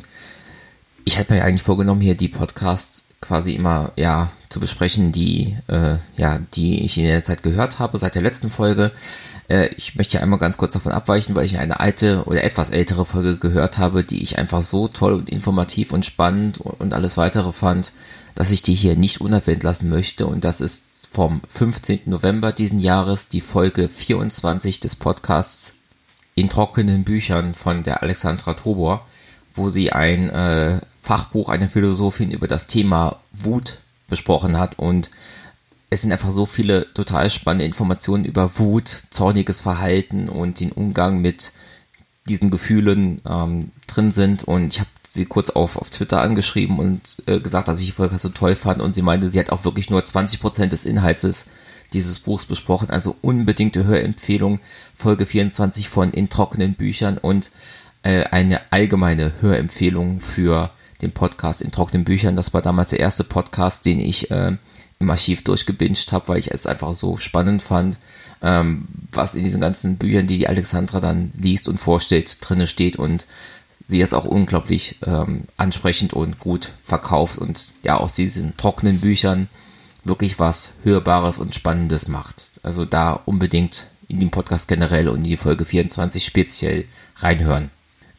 ich 1.06 1.18
hatte 1.18 1.34
mir 1.34 1.40
ja 1.40 1.46
eigentlich 1.46 1.64
vorgenommen, 1.64 2.02
hier 2.02 2.16
die 2.16 2.28
Podcasts 2.28 3.06
quasi 3.22 3.54
immer, 3.54 3.92
ja, 3.96 4.32
zu 4.50 4.60
besprechen, 4.60 5.12
die, 5.12 5.58
äh, 5.68 5.98
ja, 6.18 6.40
die 6.54 6.84
ich 6.84 6.98
in 6.98 7.06
der 7.06 7.24
Zeit 7.24 7.44
gehört 7.44 7.80
habe, 7.80 7.98
seit 7.98 8.16
der 8.16 8.22
letzten 8.22 8.50
Folge. 8.50 8.92
Äh, 9.48 9.70
ich 9.78 9.96
möchte 9.96 10.22
einmal 10.22 10.40
ganz 10.40 10.58
kurz 10.58 10.74
davon 10.74 10.92
abweichen, 10.92 11.36
weil 11.36 11.46
ich 11.46 11.58
eine 11.58 11.80
alte 11.80 12.26
oder 12.26 12.44
etwas 12.44 12.72
ältere 12.72 13.06
Folge 13.06 13.38
gehört 13.38 13.78
habe, 13.78 14.04
die 14.04 14.22
ich 14.22 14.38
einfach 14.38 14.64
so 14.64 14.88
toll 14.88 15.14
und 15.14 15.30
informativ 15.30 15.94
und 15.94 16.06
spannend 16.06 16.60
und 16.60 16.94
alles 16.94 17.16
weitere 17.16 17.54
fand, 17.54 17.94
dass 18.36 18.52
ich 18.52 18.62
die 18.62 18.74
hier 18.74 18.96
nicht 18.96 19.22
unerwähnt 19.22 19.64
lassen 19.64 19.90
möchte. 19.90 20.26
Und 20.26 20.44
das 20.44 20.60
ist 20.60 20.86
vom 21.12 21.42
15. 21.50 22.02
November 22.06 22.52
diesen 22.52 22.80
Jahres 22.80 23.30
die 23.30 23.42
Folge 23.42 23.88
24 23.88 24.80
des 24.80 24.96
Podcasts 24.96 25.76
in 26.36 26.50
trockenen 26.50 27.04
Büchern 27.04 27.54
von 27.54 27.84
der 27.84 28.02
Alexandra 28.02 28.54
Tobor, 28.54 29.06
wo 29.54 29.70
sie 29.70 29.92
ein 29.92 30.30
äh, 30.30 30.82
Fachbuch 31.02 31.50
einer 31.50 31.70
Philosophin 31.70 32.32
über 32.32 32.48
das 32.48 32.68
Thema 32.68 33.20
Wut 33.32 33.80
besprochen 34.08 34.58
hat. 34.58 34.78
Und 34.80 35.10
es 35.90 36.02
sind 36.02 36.12
einfach 36.12 36.32
so 36.32 36.46
viele 36.46 36.94
total 36.94 37.30
spannende 37.30 37.66
Informationen 37.66 38.26
über 38.26 38.58
Wut, 38.58 39.04
zorniges 39.10 39.62
Verhalten 39.62 40.30
und 40.30 40.60
den 40.60 40.72
Umgang 40.72 41.22
mit 41.22 41.52
diesen 42.30 42.52
Gefühlen 42.52 43.22
ähm, 43.28 43.72
drin 43.88 44.12
sind. 44.12 44.44
Und 44.44 44.74
ich 44.74 44.80
habe 44.80 44.90
sie 45.04 45.26
kurz 45.26 45.50
auf, 45.50 45.76
auf 45.76 45.90
Twitter 45.90 46.22
angeschrieben 46.22 46.80
und 46.80 47.18
äh, 47.26 47.40
gesagt, 47.40 47.68
dass 47.68 47.80
ich 47.80 47.88
die 47.88 47.92
Folge 47.92 48.18
so 48.20 48.30
toll 48.30 48.56
fand. 48.56 48.82
Und 48.82 48.94
sie 48.94 49.02
meinte, 49.02 49.30
sie 49.30 49.40
hat 49.40 49.50
auch 49.50 49.66
wirklich 49.66 49.90
nur 49.90 50.02
20% 50.02 50.68
des 50.68 50.86
Inhalts 50.86 51.48
dieses 51.94 52.20
Buchs 52.20 52.46
besprochen, 52.46 52.90
also 52.90 53.18
unbedingte 53.22 53.84
Hörempfehlung, 53.84 54.60
Folge 54.96 55.26
24 55.26 55.90
von 55.90 56.12
In 56.12 56.30
trockenen 56.30 56.76
Büchern 56.76 57.18
und 57.18 57.52
äh, 58.04 58.24
eine 58.24 58.62
allgemeine 58.72 59.34
Hörempfehlung 59.42 60.22
für 60.22 60.72
den 61.02 61.12
Podcast 61.12 61.62
In 61.62 61.72
trockenen 61.72 62.06
Büchern. 62.06 62.36
Das 62.36 62.54
war 62.54 62.62
damals 62.62 62.90
der 62.90 63.00
erste 63.00 63.24
Podcast, 63.24 63.86
den 63.86 64.00
ich 64.00 64.32
äh, 64.32 64.56
im 65.00 65.10
Archiv 65.10 65.44
durchgebinged 65.44 66.12
habe, 66.12 66.28
weil 66.30 66.40
ich 66.40 66.52
es 66.52 66.66
einfach 66.66 66.94
so 66.94 67.18
spannend 67.18 67.62
fand, 67.62 67.98
ähm, 68.42 68.88
was 69.12 69.36
in 69.36 69.44
diesen 69.44 69.62
ganzen 69.62 69.98
Büchern, 69.98 70.28
die 70.28 70.38
die 70.38 70.48
Alexandra 70.48 71.00
dann 71.00 71.32
liest 71.38 71.68
und 71.68 71.78
vorstellt, 71.78 72.38
drinne 72.42 72.68
steht 72.68 72.96
und 72.96 73.26
sie 73.88 74.02
es 74.02 74.14
auch 74.14 74.26
unglaublich 74.26 74.98
ähm, 75.06 75.44
ansprechend 75.58 76.14
und 76.14 76.40
gut 76.40 76.72
verkauft 76.84 77.38
und 77.38 77.72
ja 77.84 77.98
aus 77.98 78.16
diesen 78.16 78.56
trockenen 78.56 79.02
Büchern 79.02 79.50
wirklich 80.04 80.40
was 80.40 80.74
Hörbares 80.84 81.38
und 81.38 81.56
Spannendes 81.56 82.08
macht. 82.08 82.52
Also 82.64 82.86
da 82.86 83.14
unbedingt 83.14 83.88
in 84.08 84.20
den 84.20 84.32
Podcast 84.32 84.68
generell 84.68 85.10
und 85.10 85.18
in 85.18 85.24
die 85.24 85.38
Folge 85.38 85.66
24 85.66 86.24
speziell 86.24 86.86
reinhören. 87.18 87.70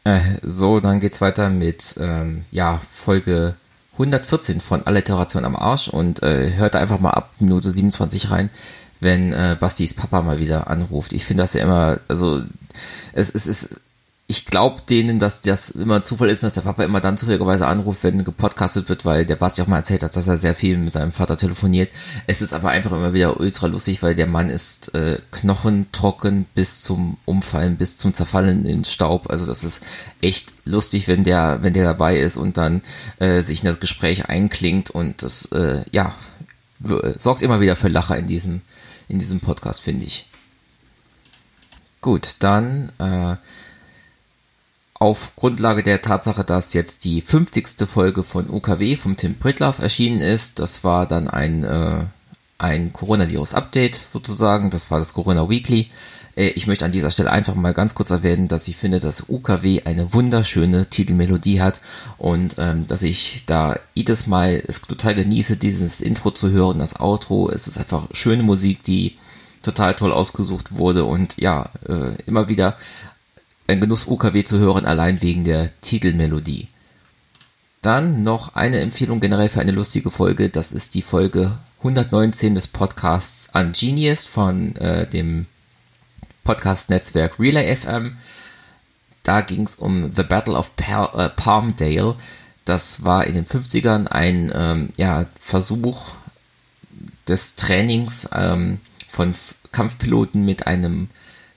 Äh, 0.03 0.37
so, 0.43 0.79
dann 0.79 0.99
geht's 0.99 1.21
weiter 1.21 1.49
mit 1.49 1.95
ähm, 1.99 2.45
ja 2.51 2.81
Folge 2.93 3.55
114 3.93 4.59
von 4.59 4.85
Alliteration 4.85 5.45
am 5.45 5.55
Arsch 5.55 5.87
und 5.87 6.23
äh, 6.23 6.53
hört 6.53 6.75
einfach 6.75 6.99
mal 6.99 7.11
ab 7.11 7.31
Minute 7.39 7.69
27 7.69 8.31
rein, 8.31 8.49
wenn 8.99 9.31
äh, 9.33 9.55
Bastis 9.59 9.93
Papa 9.93 10.21
mal 10.21 10.39
wieder 10.39 10.67
anruft. 10.67 11.13
Ich 11.13 11.25
finde 11.25 11.43
das 11.43 11.53
ja 11.53 11.61
immer, 11.61 11.99
also 12.07 12.41
es, 13.13 13.29
es 13.29 13.47
ist 13.47 13.79
ich 14.33 14.47
glaube 14.47 14.81
denen, 14.89 15.19
dass 15.19 15.41
das 15.41 15.69
immer 15.69 16.01
Zufall 16.01 16.29
ist, 16.29 16.41
dass 16.41 16.55
der 16.55 16.61
Papa 16.61 16.83
immer 16.83 17.01
dann 17.01 17.17
zufälligerweise 17.17 17.67
anruft, 17.67 18.03
wenn 18.03 18.23
gepodcastet 18.23 18.89
wird, 18.89 19.05
weil 19.05 19.27
der 19.27 19.35
Basti 19.35 19.61
auch 19.61 19.67
mal 19.67 19.77
erzählt 19.77 20.01
hat, 20.01 20.15
dass 20.15 20.27
er 20.27 20.37
sehr 20.37 20.55
viel 20.55 20.79
mit 20.79 20.91
seinem 20.91 21.11
Vater 21.11 21.37
telefoniert. 21.37 21.91
Es 22.25 22.41
ist 22.41 22.51
aber 22.51 22.69
einfach 22.69 22.91
immer 22.93 23.13
wieder 23.13 23.39
ultra 23.39 23.67
lustig, 23.67 24.01
weil 24.01 24.15
der 24.15 24.25
Mann 24.25 24.49
ist 24.49 24.95
äh, 24.95 25.19
knochentrocken 25.29 26.47
bis 26.55 26.81
zum 26.81 27.17
Umfallen, 27.25 27.77
bis 27.77 27.95
zum 27.95 28.15
Zerfallen 28.15 28.65
in 28.65 28.83
Staub. 28.85 29.29
Also 29.29 29.45
das 29.45 29.63
ist 29.63 29.83
echt 30.19 30.51
lustig, 30.65 31.07
wenn 31.07 31.23
der, 31.23 31.59
wenn 31.61 31.73
der 31.73 31.83
dabei 31.83 32.17
ist 32.17 32.35
und 32.35 32.57
dann 32.57 32.81
äh, 33.19 33.43
sich 33.43 33.61
in 33.61 33.67
das 33.67 33.79
Gespräch 33.79 34.29
einklingt 34.29 34.89
und 34.89 35.21
das, 35.21 35.45
äh, 35.51 35.83
ja, 35.91 36.15
sorgt 37.17 37.43
immer 37.43 37.61
wieder 37.61 37.75
für 37.75 37.87
Lacher 37.87 38.17
in 38.17 38.25
diesem, 38.25 38.61
in 39.07 39.19
diesem 39.19 39.41
Podcast, 39.41 39.79
finde 39.79 40.07
ich. 40.07 40.27
Gut, 42.01 42.37
dann 42.39 42.91
äh, 42.97 43.35
auf 45.03 45.35
Grundlage 45.35 45.83
der 45.83 46.01
Tatsache, 46.01 46.45
dass 46.45 46.73
jetzt 46.73 47.03
die 47.03 47.19
50. 47.19 47.89
Folge 47.89 48.23
von 48.23 48.49
UKW 48.49 48.95
vom 48.95 49.17
Tim 49.17 49.35
Pritloff 49.35 49.79
erschienen 49.79 50.21
ist, 50.21 50.59
das 50.59 50.85
war 50.85 51.05
dann 51.05 51.27
ein, 51.27 51.65
äh, 51.65 52.05
ein 52.57 52.93
Coronavirus-Update 52.93 53.95
sozusagen, 53.95 54.69
das 54.69 54.91
war 54.91 54.99
das 54.99 55.13
Corona 55.13 55.49
Weekly. 55.49 55.89
Äh, 56.37 56.51
ich 56.51 56.67
möchte 56.67 56.85
an 56.85 56.93
dieser 56.93 57.11
Stelle 57.11 57.31
einfach 57.31 57.53
mal 57.53 57.73
ganz 57.73 57.95
kurz 57.95 58.11
erwähnen, 58.11 58.47
dass 58.47 58.65
ich 58.69 58.77
finde, 58.77 59.01
dass 59.01 59.27
UKW 59.27 59.81
eine 59.83 60.13
wunderschöne 60.13 60.89
Titelmelodie 60.89 61.59
hat 61.59 61.81
und 62.17 62.55
ähm, 62.57 62.87
dass 62.87 63.03
ich 63.03 63.43
da 63.45 63.77
jedes 63.93 64.25
Mal 64.25 64.63
es 64.65 64.79
total 64.79 65.15
genieße, 65.15 65.57
dieses 65.57 65.99
Intro 65.99 66.31
zu 66.31 66.49
hören, 66.49 66.79
das 66.79 66.97
Outro. 66.97 67.49
Es 67.49 67.67
ist 67.67 67.77
einfach 67.77 68.07
schöne 68.13 68.43
Musik, 68.43 68.85
die 68.85 69.17
total 69.63 69.95
toll 69.95 70.13
ausgesucht 70.13 70.77
wurde 70.77 71.03
und 71.03 71.35
ja, 71.35 71.71
äh, 71.89 72.15
immer 72.25 72.47
wieder 72.47 72.77
ein 73.67 73.79
Genuss 73.79 74.07
UKW 74.07 74.43
zu 74.43 74.59
hören, 74.59 74.85
allein 74.85 75.21
wegen 75.21 75.43
der 75.43 75.69
Titelmelodie. 75.81 76.67
Dann 77.81 78.21
noch 78.21 78.55
eine 78.55 78.79
Empfehlung 78.79 79.19
generell 79.19 79.49
für 79.49 79.61
eine 79.61 79.71
lustige 79.71 80.11
Folge. 80.11 80.49
Das 80.49 80.71
ist 80.71 80.95
die 80.95 81.01
Folge 81.01 81.57
119 81.79 82.55
des 82.55 82.67
Podcasts 82.67 83.49
Ungenius 83.53 84.25
von 84.25 84.75
äh, 84.77 85.07
dem 85.07 85.47
Podcast-Netzwerk 86.43 87.39
Relay 87.39 87.75
FM. 87.75 88.17
Da 89.23 89.41
ging 89.41 89.63
es 89.63 89.75
um 89.75 90.13
The 90.15 90.23
Battle 90.23 90.55
of 90.55 90.75
Pal 90.75 91.09
äh, 91.13 91.29
Palmdale. 91.29 92.15
Das 92.65 93.03
war 93.03 93.25
in 93.25 93.33
den 93.33 93.45
50ern 93.45 94.07
ein 94.07 94.51
ähm, 94.53 94.89
ja, 94.95 95.25
Versuch 95.39 96.11
des 97.27 97.55
Trainings 97.55 98.29
ähm, 98.33 98.79
von 99.09 99.35
Kampfpiloten 99.71 100.45
mit 100.45 100.67
einem 100.67 101.09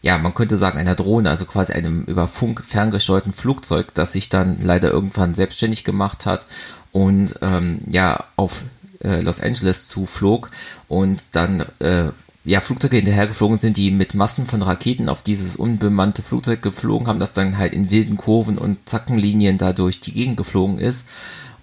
ja, 0.07 0.19
man 0.19 0.35
könnte 0.35 0.57
sagen, 0.57 0.79
einer 0.79 0.95
Drohne, 0.95 1.29
also 1.29 1.47
quasi 1.47 1.73
einem 1.73 2.05
über 2.05 2.29
Funk 2.29 2.63
ferngesteuerten 2.65 3.33
Flugzeug, 3.33 3.93
das 3.93 4.13
sich 4.13 4.29
dann 4.29 4.59
leider 4.63 4.93
irgendwann 4.93 5.35
selbstständig 5.35 5.83
gemacht 5.83 6.27
hat 6.27 6.47
und 6.93 7.35
ähm, 7.43 7.81
ja 7.91 8.23
auf 8.37 8.63
äh, 9.03 9.21
Los 9.21 9.41
Angeles 9.41 9.89
zuflog 9.89 10.53
und 10.87 11.25
dann 11.33 11.65
äh, 11.81 12.11
ja, 12.45 12.61
Flugzeuge 12.61 12.95
hinterhergeflogen 12.95 13.59
sind, 13.59 13.79
die 13.79 13.91
mit 13.91 14.15
Massen 14.15 14.47
von 14.47 14.63
Raketen 14.63 15.09
auf 15.09 15.23
dieses 15.23 15.57
unbemannte 15.57 16.23
Flugzeug 16.23 16.63
geflogen 16.63 17.09
haben, 17.09 17.19
das 17.19 17.33
dann 17.33 17.59
halt 17.59 17.73
in 17.73 17.91
wilden 17.91 18.17
Kurven 18.17 18.59
und 18.59 18.89
Zackenlinien 18.89 19.59
da 19.59 19.73
durch 19.73 19.99
die 19.99 20.13
Gegend 20.13 20.37
geflogen 20.37 20.79
ist. 20.79 21.05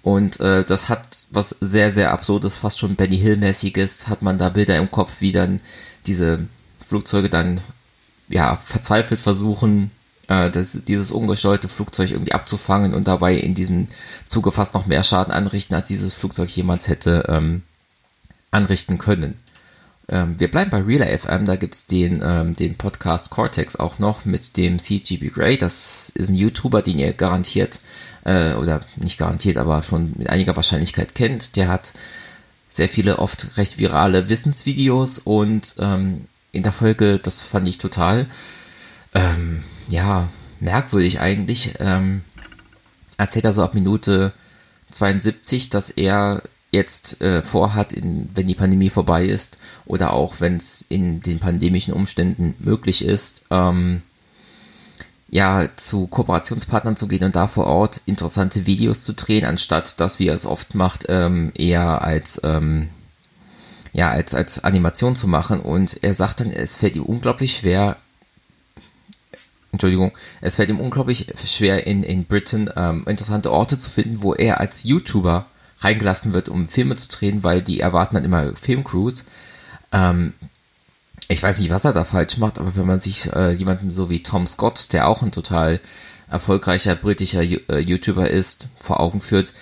Und 0.02 0.38
äh, 0.40 0.64
das 0.64 0.90
hat 0.90 1.06
was 1.30 1.56
sehr, 1.62 1.90
sehr 1.90 2.12
absurdes, 2.12 2.58
fast 2.58 2.78
schon 2.78 2.94
Benny 2.94 3.16
Hill-mäßiges, 3.16 4.06
hat 4.06 4.20
man 4.20 4.36
da 4.36 4.50
Bilder 4.50 4.76
im 4.76 4.90
Kopf, 4.90 5.22
wie 5.22 5.32
dann 5.32 5.60
diese 6.04 6.46
Flugzeuge 6.86 7.30
dann 7.30 7.62
ja, 8.28 8.56
verzweifelt 8.66 9.20
versuchen, 9.20 9.90
äh, 10.28 10.50
das, 10.50 10.84
dieses 10.86 11.10
ungesteuerte 11.10 11.68
Flugzeug 11.68 12.10
irgendwie 12.10 12.32
abzufangen 12.32 12.94
und 12.94 13.08
dabei 13.08 13.34
in 13.34 13.54
diesem 13.54 13.88
Zuge 14.26 14.52
fast 14.52 14.74
noch 14.74 14.86
mehr 14.86 15.02
Schaden 15.02 15.32
anrichten, 15.32 15.74
als 15.74 15.88
dieses 15.88 16.14
Flugzeug 16.14 16.50
jemals 16.50 16.88
hätte 16.88 17.24
ähm, 17.28 17.62
anrichten 18.50 18.98
können. 18.98 19.36
Ähm, 20.08 20.38
wir 20.38 20.50
bleiben 20.50 20.70
bei 20.70 20.82
Relay 20.82 21.16
FM, 21.16 21.46
da 21.46 21.56
gibt's 21.56 21.86
den, 21.86 22.22
ähm, 22.22 22.56
den 22.56 22.76
Podcast 22.76 23.30
Cortex 23.30 23.76
auch 23.76 23.98
noch 23.98 24.24
mit 24.24 24.56
dem 24.56 24.78
CGB 24.78 25.30
Grey. 25.30 25.56
Das 25.56 26.10
ist 26.10 26.28
ein 26.28 26.34
YouTuber, 26.34 26.82
den 26.82 26.98
ihr 26.98 27.12
garantiert, 27.14 27.80
äh, 28.24 28.54
oder 28.54 28.80
nicht 28.96 29.18
garantiert, 29.18 29.56
aber 29.56 29.82
schon 29.82 30.12
mit 30.16 30.28
einiger 30.28 30.56
Wahrscheinlichkeit 30.56 31.14
kennt. 31.14 31.56
Der 31.56 31.68
hat 31.68 31.94
sehr 32.70 32.88
viele 32.88 33.18
oft 33.18 33.56
recht 33.56 33.78
virale 33.78 34.28
Wissensvideos 34.28 35.18
und 35.18 35.76
ähm, 35.78 36.26
in 36.54 36.62
der 36.62 36.72
Folge, 36.72 37.18
das 37.18 37.42
fand 37.42 37.68
ich 37.68 37.78
total, 37.78 38.26
ähm, 39.14 39.64
ja, 39.88 40.28
merkwürdig 40.60 41.20
eigentlich. 41.20 41.74
Ähm, 41.78 42.22
erzählt 43.16 43.44
er 43.44 43.52
so 43.52 43.62
ab 43.62 43.74
Minute 43.74 44.32
72, 44.90 45.70
dass 45.70 45.90
er 45.90 46.42
jetzt 46.70 47.20
äh, 47.20 47.42
vorhat, 47.42 47.92
in, 47.92 48.28
wenn 48.34 48.46
die 48.46 48.54
Pandemie 48.54 48.90
vorbei 48.90 49.24
ist 49.24 49.58
oder 49.86 50.12
auch 50.12 50.40
wenn 50.40 50.56
es 50.56 50.82
in 50.82 51.20
den 51.20 51.38
pandemischen 51.38 51.94
Umständen 51.94 52.54
möglich 52.58 53.04
ist, 53.04 53.46
ähm, 53.50 54.02
ja, 55.28 55.68
zu 55.76 56.06
Kooperationspartnern 56.06 56.96
zu 56.96 57.08
gehen 57.08 57.24
und 57.24 57.34
da 57.34 57.46
vor 57.46 57.66
Ort 57.66 58.02
interessante 58.06 58.66
Videos 58.66 59.04
zu 59.04 59.14
drehen, 59.14 59.44
anstatt 59.44 59.98
dass 60.00 60.18
wie 60.18 60.28
er 60.28 60.34
es 60.34 60.46
oft 60.46 60.74
macht, 60.74 61.06
ähm, 61.08 61.52
eher 61.54 62.02
als 62.02 62.40
ähm, 62.44 62.88
ja, 63.94 64.10
als, 64.10 64.34
als 64.34 64.62
Animation 64.62 65.16
zu 65.16 65.26
machen. 65.26 65.60
Und 65.60 66.02
er 66.02 66.12
sagt 66.12 66.40
dann, 66.40 66.50
es 66.50 66.74
fällt 66.74 66.96
ihm 66.96 67.04
unglaublich 67.04 67.56
schwer, 67.56 67.96
Entschuldigung, 69.72 70.12
es 70.40 70.56
fällt 70.56 70.68
ihm 70.68 70.80
unglaublich 70.80 71.32
schwer 71.46 71.86
in, 71.86 72.02
in 72.02 72.26
Britain 72.26 72.70
ähm, 72.76 73.04
interessante 73.08 73.50
Orte 73.50 73.78
zu 73.78 73.90
finden, 73.90 74.22
wo 74.22 74.34
er 74.34 74.60
als 74.60 74.84
YouTuber 74.84 75.46
reingelassen 75.78 76.32
wird, 76.32 76.48
um 76.48 76.68
Filme 76.68 76.96
zu 76.96 77.08
drehen, 77.08 77.42
weil 77.42 77.62
die 77.62 77.80
erwarten 77.80 78.14
dann 78.14 78.24
immer 78.24 78.54
Filmcrews. 78.56 79.24
Ähm, 79.92 80.34
ich 81.28 81.42
weiß 81.42 81.58
nicht, 81.58 81.70
was 81.70 81.84
er 81.84 81.92
da 81.92 82.04
falsch 82.04 82.36
macht, 82.36 82.58
aber 82.58 82.76
wenn 82.76 82.86
man 82.86 83.00
sich 83.00 83.32
äh, 83.32 83.52
jemanden 83.52 83.90
so 83.90 84.10
wie 84.10 84.22
Tom 84.22 84.46
Scott, 84.46 84.92
der 84.92 85.08
auch 85.08 85.22
ein 85.22 85.32
total 85.32 85.80
erfolgreicher 86.28 86.94
britischer 86.94 87.42
äh, 87.42 87.78
YouTuber 87.78 88.30
ist, 88.30 88.68
vor 88.76 89.00
Augen 89.00 89.20
führt, 89.20 89.52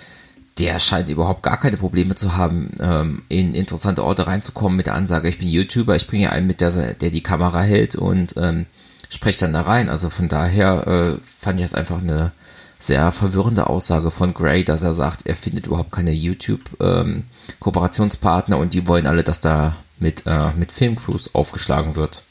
der 0.59 0.79
scheint 0.79 1.09
überhaupt 1.09 1.43
gar 1.43 1.57
keine 1.57 1.77
Probleme 1.77 2.15
zu 2.15 2.37
haben, 2.37 2.71
ähm, 2.79 3.23
in 3.29 3.55
interessante 3.55 4.03
Orte 4.03 4.27
reinzukommen 4.27 4.77
mit 4.77 4.85
der 4.85 4.95
Ansage, 4.95 5.27
ich 5.27 5.39
bin 5.39 5.47
YouTuber, 5.47 5.95
ich 5.95 6.05
bringe 6.07 6.31
einen 6.31 6.45
mit, 6.47 6.61
der, 6.61 6.93
der 6.93 7.09
die 7.09 7.23
Kamera 7.23 7.61
hält 7.61 7.95
und 7.95 8.35
ähm, 8.37 8.67
spreche 9.09 9.39
dann 9.39 9.53
da 9.53 9.61
rein. 9.61 9.89
Also 9.89 10.09
von 10.09 10.27
daher 10.27 10.87
äh, 10.87 11.17
fand 11.39 11.59
ich 11.59 11.65
das 11.65 11.73
einfach 11.73 12.01
eine 12.01 12.31
sehr 12.79 13.11
verwirrende 13.11 13.67
Aussage 13.67 14.11
von 14.11 14.33
Gray, 14.33 14.63
dass 14.65 14.83
er 14.83 14.93
sagt, 14.93 15.25
er 15.25 15.35
findet 15.35 15.65
überhaupt 15.67 15.91
keine 15.91 16.11
YouTube-Kooperationspartner 16.11 18.55
ähm, 18.55 18.61
und 18.61 18.73
die 18.73 18.87
wollen 18.87 19.07
alle, 19.07 19.23
dass 19.23 19.39
da 19.39 19.77
mit, 19.99 20.23
äh, 20.27 20.51
mit 20.53 20.71
Filmcrews 20.71 21.33
aufgeschlagen 21.33 21.95
wird. 21.95 22.23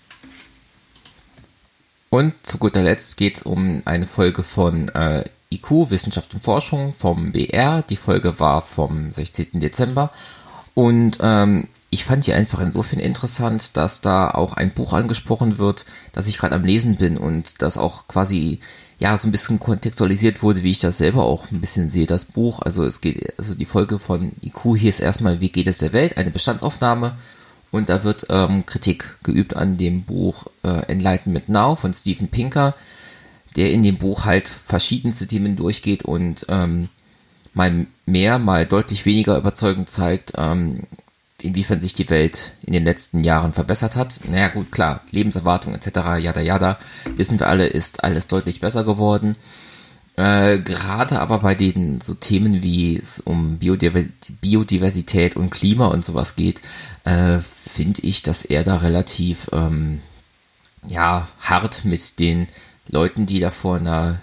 Und 2.10 2.34
zu 2.42 2.58
guter 2.58 2.82
Letzt 2.82 3.16
geht 3.16 3.38
es 3.38 3.42
um 3.42 3.80
eine 3.86 4.06
Folge 4.06 4.42
von 4.42 4.90
äh, 4.90 5.24
IQ, 5.54 5.90
Wissenschaft 5.90 6.34
und 6.34 6.42
Forschung 6.42 6.92
vom 6.92 7.32
BR. 7.32 7.82
Die 7.82 7.96
Folge 7.96 8.40
war 8.40 8.62
vom 8.62 9.12
16. 9.12 9.60
Dezember. 9.60 10.10
Und 10.74 11.18
ähm, 11.20 11.68
ich 11.90 12.04
fand 12.04 12.26
die 12.26 12.32
einfach 12.32 12.60
insofern 12.60 12.98
interessant, 12.98 13.76
dass 13.76 14.00
da 14.00 14.30
auch 14.30 14.54
ein 14.54 14.72
Buch 14.72 14.94
angesprochen 14.94 15.58
wird, 15.58 15.84
das 16.12 16.26
ich 16.26 16.38
gerade 16.38 16.54
am 16.54 16.64
Lesen 16.64 16.96
bin 16.96 17.18
und 17.18 17.60
das 17.60 17.76
auch 17.76 18.08
quasi 18.08 18.60
ja 18.98 19.18
so 19.18 19.28
ein 19.28 19.32
bisschen 19.32 19.60
kontextualisiert 19.60 20.42
wurde, 20.42 20.62
wie 20.62 20.70
ich 20.70 20.80
das 20.80 20.96
selber 20.96 21.24
auch 21.24 21.50
ein 21.50 21.60
bisschen 21.60 21.90
sehe, 21.90 22.06
das 22.06 22.24
Buch. 22.24 22.60
Also 22.62 22.84
es 22.84 23.00
geht, 23.00 23.34
also 23.38 23.54
die 23.54 23.66
Folge 23.66 23.98
von 23.98 24.32
IQ 24.42 24.78
hier 24.78 24.88
ist 24.88 25.00
erstmal, 25.00 25.40
wie 25.40 25.50
geht 25.50 25.66
es 25.66 25.78
der 25.78 25.92
Welt? 25.92 26.16
Eine 26.16 26.30
Bestandsaufnahme. 26.30 27.16
Und 27.70 27.88
da 27.88 28.04
wird 28.04 28.26
ähm, 28.30 28.64
Kritik 28.64 29.16
geübt 29.22 29.56
an 29.56 29.76
dem 29.76 30.04
Buch 30.04 30.46
äh, 30.62 30.86
Enlightenment 30.86 31.48
Now 31.48 31.74
von 31.74 31.92
Steven 31.92 32.28
Pinker, 32.28 32.74
der 33.56 33.70
in 33.70 33.82
dem 33.82 33.96
Buch 33.96 34.24
halt 34.24 34.48
verschiedenste 34.48 35.26
Themen 35.26 35.56
durchgeht 35.56 36.04
und 36.04 36.46
ähm, 36.48 36.88
mal 37.54 37.86
mehr, 38.06 38.38
mal 38.38 38.66
deutlich 38.66 39.04
weniger 39.04 39.36
überzeugend 39.36 39.90
zeigt, 39.90 40.32
ähm, 40.36 40.84
inwiefern 41.40 41.80
sich 41.80 41.92
die 41.92 42.08
Welt 42.08 42.52
in 42.62 42.72
den 42.72 42.84
letzten 42.84 43.24
Jahren 43.24 43.52
verbessert 43.52 43.96
hat. 43.96 44.20
Naja 44.28 44.48
gut, 44.48 44.70
klar, 44.70 45.02
Lebenserwartung 45.10 45.74
etc., 45.74 45.88
yada 46.20 46.40
yada, 46.40 46.78
wissen 47.16 47.38
wir 47.38 47.48
alle, 47.48 47.66
ist 47.66 48.04
alles 48.04 48.28
deutlich 48.28 48.60
besser 48.60 48.84
geworden. 48.84 49.36
Äh, 50.14 50.58
gerade 50.58 51.20
aber 51.20 51.38
bei 51.38 51.54
den 51.54 52.00
so 52.00 52.14
Themen 52.14 52.62
wie 52.62 52.98
es 52.98 53.18
um 53.18 53.58
Biodiversität 53.58 55.36
und 55.36 55.50
Klima 55.50 55.86
und 55.86 56.04
sowas 56.04 56.36
geht, 56.36 56.60
äh, 57.04 57.38
finde 57.72 58.02
ich, 58.02 58.22
dass 58.22 58.44
er 58.44 58.62
da 58.62 58.76
relativ 58.76 59.48
ähm, 59.52 60.00
ja 60.86 61.28
hart 61.40 61.84
mit 61.84 62.18
den 62.18 62.46
Leuten, 62.88 63.26
die 63.26 63.40
da 63.40 63.50
vor 63.50 63.76
einer 63.76 64.20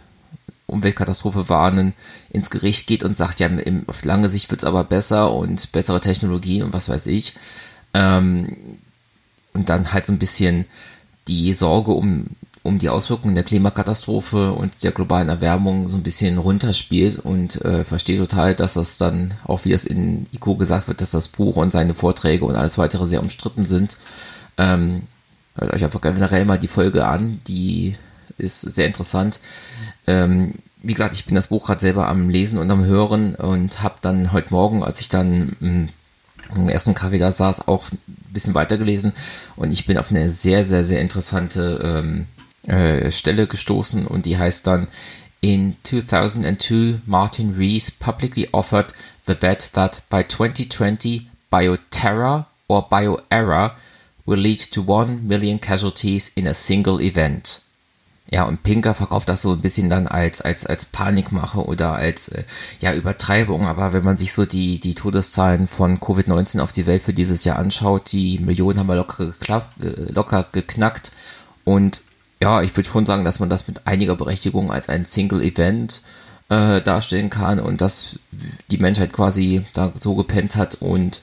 Umweltkatastrophe 0.67 1.49
warnen, 1.49 1.93
ins 2.29 2.49
Gericht 2.49 2.87
geht 2.87 3.03
und 3.03 3.17
sagt, 3.17 3.39
ja, 3.39 3.49
auf 3.87 4.05
lange 4.05 4.29
Sicht 4.29 4.49
wird 4.51 4.61
es 4.61 4.67
aber 4.67 4.83
besser 4.83 5.33
und 5.33 5.71
bessere 5.71 5.99
Technologien 5.99 6.63
und 6.63 6.73
was 6.73 6.89
weiß 6.89 7.07
ich. 7.07 7.33
Ähm, 7.93 8.55
und 9.53 9.69
dann 9.69 9.93
halt 9.93 10.05
so 10.05 10.13
ein 10.13 10.19
bisschen 10.19 10.65
die 11.27 11.53
Sorge 11.53 11.91
um, 11.91 12.27
um 12.63 12.79
die 12.79 12.89
Auswirkungen 12.89 13.35
der 13.35 13.43
Klimakatastrophe 13.43 14.51
und 14.51 14.83
der 14.83 14.91
globalen 14.91 15.29
Erwärmung 15.29 15.87
so 15.87 15.97
ein 15.97 16.03
bisschen 16.03 16.37
runterspielt 16.37 17.19
und 17.19 17.63
äh, 17.65 17.83
verstehe 17.83 18.17
total, 18.17 18.55
dass 18.55 18.75
das 18.75 18.97
dann, 18.97 19.33
auch 19.45 19.65
wie 19.65 19.73
es 19.73 19.85
in 19.85 20.27
ICO 20.31 20.55
gesagt 20.55 20.87
wird, 20.87 21.01
dass 21.01 21.11
das 21.11 21.27
Buch 21.27 21.55
und 21.55 21.71
seine 21.71 21.93
Vorträge 21.93 22.45
und 22.45 22.55
alles 22.55 22.77
weitere 22.77 23.07
sehr 23.07 23.21
umstritten 23.21 23.65
sind. 23.65 23.97
Ähm, 24.57 25.03
hört 25.55 25.73
euch 25.73 25.83
einfach 25.83 26.01
generell 26.01 26.45
mal 26.45 26.59
die 26.59 26.67
Folge 26.67 27.07
an, 27.07 27.41
die 27.47 27.95
ist 28.39 28.61
sehr 28.61 28.87
interessant. 28.87 29.39
Ähm, 30.07 30.55
wie 30.81 30.93
gesagt, 30.93 31.15
ich 31.15 31.25
bin 31.25 31.35
das 31.35 31.47
Buch 31.47 31.65
gerade 31.65 31.81
selber 31.81 32.07
am 32.07 32.29
Lesen 32.29 32.57
und 32.57 32.71
am 32.71 32.85
Hören 32.85 33.35
und 33.35 33.83
habe 33.83 33.95
dann 34.01 34.31
heute 34.31 34.53
Morgen, 34.53 34.83
als 34.83 35.01
ich 35.01 35.09
dann 35.09 35.55
hm, 35.59 35.89
im 36.55 36.69
ersten 36.69 36.95
Kaffee 36.95 37.19
da 37.19 37.31
saß, 37.31 37.67
auch 37.67 37.91
ein 37.91 37.99
bisschen 38.33 38.53
weitergelesen 38.53 39.13
und 39.55 39.71
ich 39.71 39.85
bin 39.85 39.97
auf 39.97 40.09
eine 40.09 40.29
sehr, 40.29 40.63
sehr, 40.63 40.83
sehr 40.83 41.01
interessante 41.01 41.79
ähm, 41.83 42.27
äh, 42.71 43.11
Stelle 43.11 43.47
gestoßen 43.47 44.07
und 44.07 44.25
die 44.25 44.37
heißt 44.37 44.65
dann 44.65 44.87
In 45.41 45.77
2002, 45.83 47.01
Martin 47.05 47.55
Rees 47.55 47.91
publicly 47.91 48.49
offered 48.51 48.93
the 49.25 49.35
bet 49.35 49.69
that 49.73 50.01
by 50.09 50.23
2020, 50.23 51.29
bioterror 51.49 52.47
or 52.67 52.89
bioerror 52.89 53.75
will 54.25 54.37
lead 54.37 54.59
to 54.59 54.81
1 54.81 55.25
million 55.25 55.57
casualties 55.57 56.29
in 56.35 56.45
a 56.45 56.53
single 56.53 56.99
event. 56.99 57.61
Ja, 58.31 58.43
und 58.43 58.61
Pinker 58.61 58.93
verkauft 58.93 59.27
das 59.27 59.41
so 59.41 59.53
ein 59.53 59.61
bisschen 59.61 59.89
dann 59.89 60.07
als, 60.07 60.41
als, 60.41 60.65
als 60.65 60.85
Panikmache 60.85 61.65
oder 61.65 61.93
als 61.93 62.27
äh, 62.27 62.43
ja, 62.79 62.93
Übertreibung. 62.93 63.65
Aber 63.65 63.91
wenn 63.91 64.03
man 64.03 64.17
sich 64.17 64.33
so 64.33 64.45
die, 64.45 64.79
die 64.79 64.93
Todeszahlen 64.93 65.67
von 65.67 65.99
Covid-19 65.99 66.59
auf 66.59 66.71
die 66.71 66.85
Welt 66.85 67.01
für 67.01 67.13
dieses 67.13 67.43
Jahr 67.43 67.57
anschaut, 67.57 68.11
die 68.11 68.37
Millionen 68.37 68.77
haben 68.77 68.87
wir 68.87 68.95
locker, 68.95 69.25
geklappt, 69.25 69.83
äh, 69.83 70.11
locker 70.11 70.45
geknackt. 70.51 71.11
Und 71.63 72.01
ja, 72.39 72.61
ich 72.61 72.75
würde 72.77 72.87
schon 72.87 73.07
sagen, 73.07 73.25
dass 73.25 73.39
man 73.39 73.49
das 73.49 73.67
mit 73.67 73.87
einiger 73.87 74.15
Berechtigung 74.15 74.71
als 74.71 74.89
ein 74.89 75.05
Single 75.05 75.41
Event 75.41 76.03
äh, 76.49 76.81
darstellen 76.81 77.29
kann 77.31 77.59
und 77.59 77.81
dass 77.81 78.19
die 78.69 78.77
Menschheit 78.77 79.11
quasi 79.11 79.65
da 79.73 79.91
so 79.95 80.15
gepennt 80.15 80.55
hat 80.55 80.75
und 80.75 81.21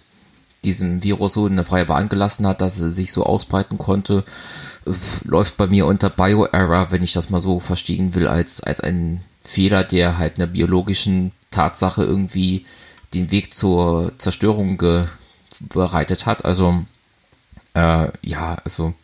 diesem 0.66 1.02
Virus 1.02 1.32
so 1.32 1.46
eine 1.46 1.64
freie 1.64 1.86
Bahn 1.86 2.08
gelassen 2.08 2.46
hat, 2.46 2.60
dass 2.60 2.78
er 2.80 2.90
sich 2.90 3.12
so 3.12 3.24
ausbreiten 3.24 3.78
konnte 3.78 4.24
läuft 5.24 5.56
bei 5.56 5.66
mir 5.66 5.86
unter 5.86 6.10
Bioerror, 6.10 6.90
wenn 6.90 7.02
ich 7.02 7.12
das 7.12 7.30
mal 7.30 7.40
so 7.40 7.60
verstehen 7.60 8.14
will, 8.14 8.28
als, 8.28 8.60
als 8.60 8.80
ein 8.80 9.22
Fehler, 9.44 9.84
der 9.84 10.18
halt 10.18 10.36
einer 10.36 10.46
biologischen 10.46 11.32
Tatsache 11.50 12.04
irgendwie 12.04 12.66
den 13.14 13.30
Weg 13.30 13.54
zur 13.54 14.12
Zerstörung 14.18 14.80
bereitet 15.60 16.26
hat. 16.26 16.44
Also, 16.44 16.84
äh, 17.74 18.08
ja, 18.22 18.56
also 18.64 18.94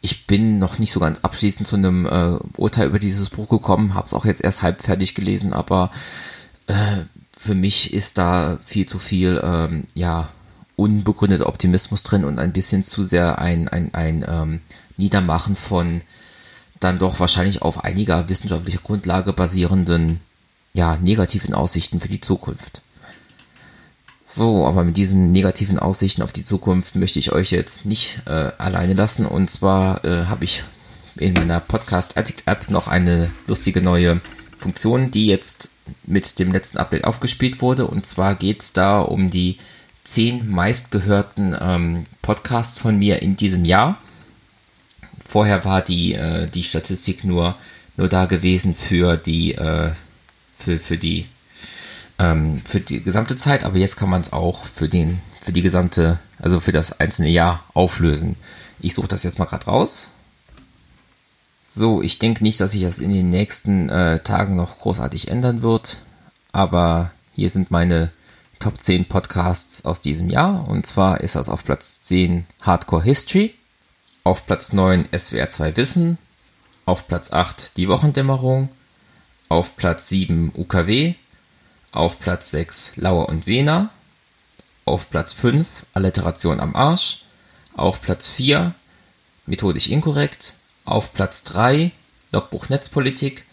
ich 0.00 0.26
bin 0.26 0.58
noch 0.58 0.78
nicht 0.78 0.92
so 0.92 1.00
ganz 1.00 1.20
abschließend 1.20 1.68
zu 1.68 1.76
einem 1.76 2.06
äh, 2.06 2.38
Urteil 2.56 2.86
über 2.86 2.98
dieses 2.98 3.30
Buch 3.30 3.48
gekommen, 3.48 3.94
habe 3.94 4.06
es 4.06 4.14
auch 4.14 4.24
jetzt 4.24 4.42
erst 4.42 4.62
halb 4.62 4.82
fertig 4.82 5.14
gelesen, 5.14 5.52
aber 5.52 5.90
äh, 6.66 7.04
für 7.36 7.54
mich 7.54 7.92
ist 7.92 8.18
da 8.18 8.58
viel 8.64 8.86
zu 8.86 8.98
viel, 8.98 9.40
ähm, 9.42 9.84
ja, 9.94 10.28
unbegründeter 10.78 11.48
Optimismus 11.48 12.04
drin 12.04 12.24
und 12.24 12.38
ein 12.38 12.52
bisschen 12.52 12.84
zu 12.84 13.02
sehr 13.02 13.40
ein, 13.40 13.68
ein, 13.68 13.92
ein 13.94 14.24
ähm, 14.26 14.60
Niedermachen 14.96 15.56
von 15.56 16.02
dann 16.78 17.00
doch 17.00 17.18
wahrscheinlich 17.18 17.62
auf 17.62 17.84
einiger 17.84 18.28
wissenschaftlicher 18.28 18.78
Grundlage 18.78 19.32
basierenden 19.32 20.20
ja, 20.74 20.96
negativen 20.96 21.52
Aussichten 21.52 21.98
für 21.98 22.08
die 22.08 22.20
Zukunft. 22.20 22.82
So, 24.24 24.66
aber 24.66 24.84
mit 24.84 24.96
diesen 24.96 25.32
negativen 25.32 25.80
Aussichten 25.80 26.22
auf 26.22 26.32
die 26.32 26.44
Zukunft 26.44 26.94
möchte 26.94 27.18
ich 27.18 27.32
euch 27.32 27.50
jetzt 27.50 27.84
nicht 27.84 28.20
äh, 28.26 28.52
alleine 28.58 28.94
lassen. 28.94 29.26
Und 29.26 29.50
zwar 29.50 30.04
äh, 30.04 30.26
habe 30.26 30.44
ich 30.44 30.62
in 31.16 31.32
meiner 31.32 31.58
Podcast 31.58 32.16
Addict 32.16 32.46
App 32.46 32.70
noch 32.70 32.86
eine 32.86 33.30
lustige 33.48 33.80
neue 33.80 34.20
Funktion, 34.56 35.10
die 35.10 35.26
jetzt 35.26 35.70
mit 36.06 36.38
dem 36.38 36.52
letzten 36.52 36.78
Update 36.78 37.04
aufgespielt 37.04 37.60
wurde. 37.60 37.86
Und 37.86 38.06
zwar 38.06 38.36
geht 38.36 38.62
es 38.62 38.72
da 38.72 39.00
um 39.00 39.30
die 39.30 39.58
zehn 40.08 40.50
meistgehörten 40.50 41.54
ähm, 41.60 42.06
Podcasts 42.22 42.80
von 42.80 42.98
mir 42.98 43.20
in 43.20 43.36
diesem 43.36 43.66
Jahr. 43.66 43.98
Vorher 45.28 45.66
war 45.66 45.82
die, 45.82 46.14
äh, 46.14 46.48
die 46.48 46.62
Statistik 46.62 47.24
nur, 47.24 47.56
nur 47.98 48.08
da 48.08 48.24
gewesen 48.24 48.74
für 48.74 49.18
die, 49.18 49.54
äh, 49.54 49.92
für, 50.58 50.80
für 50.80 50.96
die, 50.96 51.26
ähm, 52.18 52.62
für 52.64 52.80
die 52.80 53.02
gesamte 53.02 53.36
Zeit, 53.36 53.64
aber 53.64 53.76
jetzt 53.76 53.98
kann 53.98 54.08
man 54.08 54.22
es 54.22 54.32
auch 54.32 54.64
für 54.64 54.88
den, 54.88 55.20
für 55.42 55.52
die 55.52 55.62
gesamte, 55.62 56.18
also 56.38 56.58
für 56.58 56.72
das 56.72 56.98
einzelne 56.98 57.28
Jahr 57.28 57.64
auflösen. 57.74 58.36
Ich 58.80 58.94
suche 58.94 59.08
das 59.08 59.24
jetzt 59.24 59.38
mal 59.38 59.44
gerade 59.44 59.66
raus. 59.66 60.10
So, 61.66 62.00
ich 62.00 62.18
denke 62.18 62.42
nicht, 62.42 62.60
dass 62.60 62.72
sich 62.72 62.82
das 62.82 62.98
in 62.98 63.12
den 63.12 63.28
nächsten 63.28 63.90
äh, 63.90 64.20
Tagen 64.20 64.56
noch 64.56 64.78
großartig 64.78 65.28
ändern 65.28 65.60
wird, 65.60 65.98
aber 66.50 67.10
hier 67.34 67.50
sind 67.50 67.70
meine 67.70 68.10
Top 68.58 68.80
10 68.80 69.04
Podcasts 69.06 69.84
aus 69.84 70.00
diesem 70.00 70.30
Jahr. 70.30 70.66
Und 70.68 70.84
zwar 70.84 71.20
ist 71.20 71.36
das 71.36 71.48
auf 71.48 71.64
Platz 71.64 72.02
10 72.02 72.44
Hardcore 72.60 73.04
History, 73.04 73.54
auf 74.24 74.46
Platz 74.46 74.72
9 74.72 75.08
SWR 75.16 75.48
2 75.48 75.76
Wissen, 75.76 76.18
auf 76.84 77.06
Platz 77.06 77.32
8 77.32 77.76
Die 77.76 77.88
Wochendämmerung, 77.88 78.68
auf 79.48 79.76
Platz 79.76 80.08
7 80.08 80.52
UKW, 80.56 81.14
auf 81.92 82.18
Platz 82.18 82.50
6 82.50 82.92
Lauer 82.96 83.28
und 83.28 83.46
Wena, 83.46 83.90
auf 84.84 85.08
Platz 85.08 85.32
5 85.34 85.66
Alliteration 85.94 86.58
am 86.58 86.74
Arsch, 86.74 87.22
auf 87.74 88.02
Platz 88.02 88.26
4 88.26 88.74
Methodisch 89.46 89.88
inkorrekt, 89.88 90.54
auf 90.84 91.12
Platz 91.12 91.44
3 91.44 91.92
Logbuch 92.32 92.68
Netzpolitik, 92.68 93.44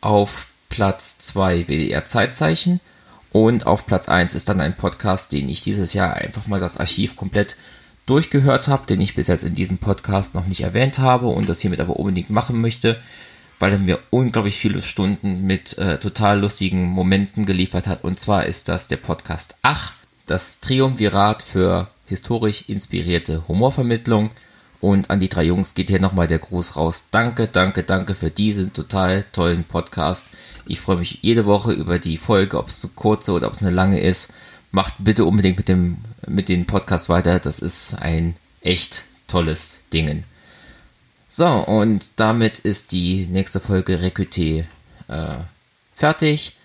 auf 0.00 0.48
Platz 0.68 1.18
2 1.18 1.68
WDR 1.68 2.04
Zeitzeichen 2.04 2.80
und 3.32 3.66
auf 3.66 3.86
Platz 3.86 4.08
1 4.08 4.34
ist 4.34 4.48
dann 4.48 4.60
ein 4.60 4.76
Podcast, 4.76 5.32
den 5.32 5.48
ich 5.48 5.62
dieses 5.62 5.92
Jahr 5.92 6.14
einfach 6.14 6.46
mal 6.46 6.60
das 6.60 6.78
Archiv 6.78 7.16
komplett 7.16 7.56
durchgehört 8.06 8.68
habe, 8.68 8.86
den 8.86 9.00
ich 9.00 9.14
bis 9.14 9.26
jetzt 9.26 9.44
in 9.44 9.54
diesem 9.54 9.78
Podcast 9.78 10.34
noch 10.34 10.46
nicht 10.46 10.62
erwähnt 10.62 10.98
habe 10.98 11.26
und 11.26 11.48
das 11.48 11.60
hiermit 11.60 11.80
aber 11.80 11.96
unbedingt 11.96 12.30
machen 12.30 12.60
möchte, 12.60 12.98
weil 13.58 13.72
er 13.72 13.78
mir 13.78 13.98
unglaublich 14.10 14.58
viele 14.58 14.80
Stunden 14.80 15.42
mit 15.42 15.76
äh, 15.78 15.98
total 15.98 16.40
lustigen 16.40 16.84
Momenten 16.84 17.44
geliefert 17.44 17.86
hat. 17.86 18.04
Und 18.04 18.18
zwar 18.18 18.46
ist 18.46 18.68
das 18.68 18.88
der 18.88 18.96
Podcast 18.96 19.56
Ach, 19.62 19.92
das 20.26 20.60
Triumvirat 20.60 21.42
für 21.42 21.90
historisch 22.06 22.64
inspirierte 22.68 23.46
Humorvermittlung. 23.46 24.30
Und 24.80 25.10
an 25.10 25.20
die 25.20 25.28
drei 25.28 25.44
Jungs 25.44 25.74
geht 25.74 25.88
hier 25.88 26.00
nochmal 26.00 26.28
der 26.28 26.38
Gruß 26.38 26.76
raus. 26.76 27.06
Danke, 27.10 27.48
danke, 27.48 27.82
danke 27.82 28.14
für 28.14 28.30
diesen 28.30 28.72
total 28.72 29.24
tollen 29.32 29.64
Podcast. 29.64 30.28
Ich 30.66 30.80
freue 30.80 30.98
mich 30.98 31.18
jede 31.22 31.46
Woche 31.46 31.72
über 31.72 31.98
die 31.98 32.16
Folge, 32.16 32.58
ob 32.58 32.68
es 32.68 32.84
eine 32.84 32.92
kurze 32.94 33.32
oder 33.32 33.48
ob 33.48 33.54
es 33.54 33.62
eine 33.62 33.70
lange 33.70 34.00
ist. 34.00 34.32
Macht 34.70 34.94
bitte 34.98 35.24
unbedingt 35.24 35.56
mit 35.56 35.68
dem, 35.68 35.98
mit 36.26 36.48
den 36.48 36.66
Podcast 36.66 37.08
weiter. 37.08 37.40
Das 37.40 37.58
ist 37.58 37.94
ein 37.94 38.36
echt 38.60 39.04
tolles 39.26 39.78
Dingen. 39.92 40.24
So, 41.30 41.46
und 41.46 42.04
damit 42.16 42.58
ist 42.58 42.92
die 42.92 43.26
nächste 43.26 43.60
Folge 43.60 43.98
Recruté 43.98 44.64
äh, 45.08 45.38
fertig. 45.94 46.56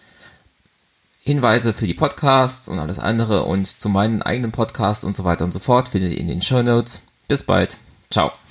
Hinweise 1.19 1.73
für 1.73 1.87
die 1.87 1.93
Podcasts 1.93 2.67
und 2.67 2.79
alles 2.79 2.99
andere 2.99 3.43
und 3.43 3.67
zu 3.67 3.87
meinen 3.87 4.21
eigenen 4.21 4.51
Podcasts 4.51 5.05
und 5.05 5.15
so 5.15 5.23
weiter 5.23 5.45
und 5.45 5.53
so 5.53 5.59
fort 5.59 5.87
findet 5.87 6.11
ihr 6.11 6.17
in 6.17 6.27
den 6.27 6.41
Show 6.41 6.61
Notes. 6.61 7.01
Bis 7.29 7.43
bald. 7.43 7.77
Chao. 8.13 8.42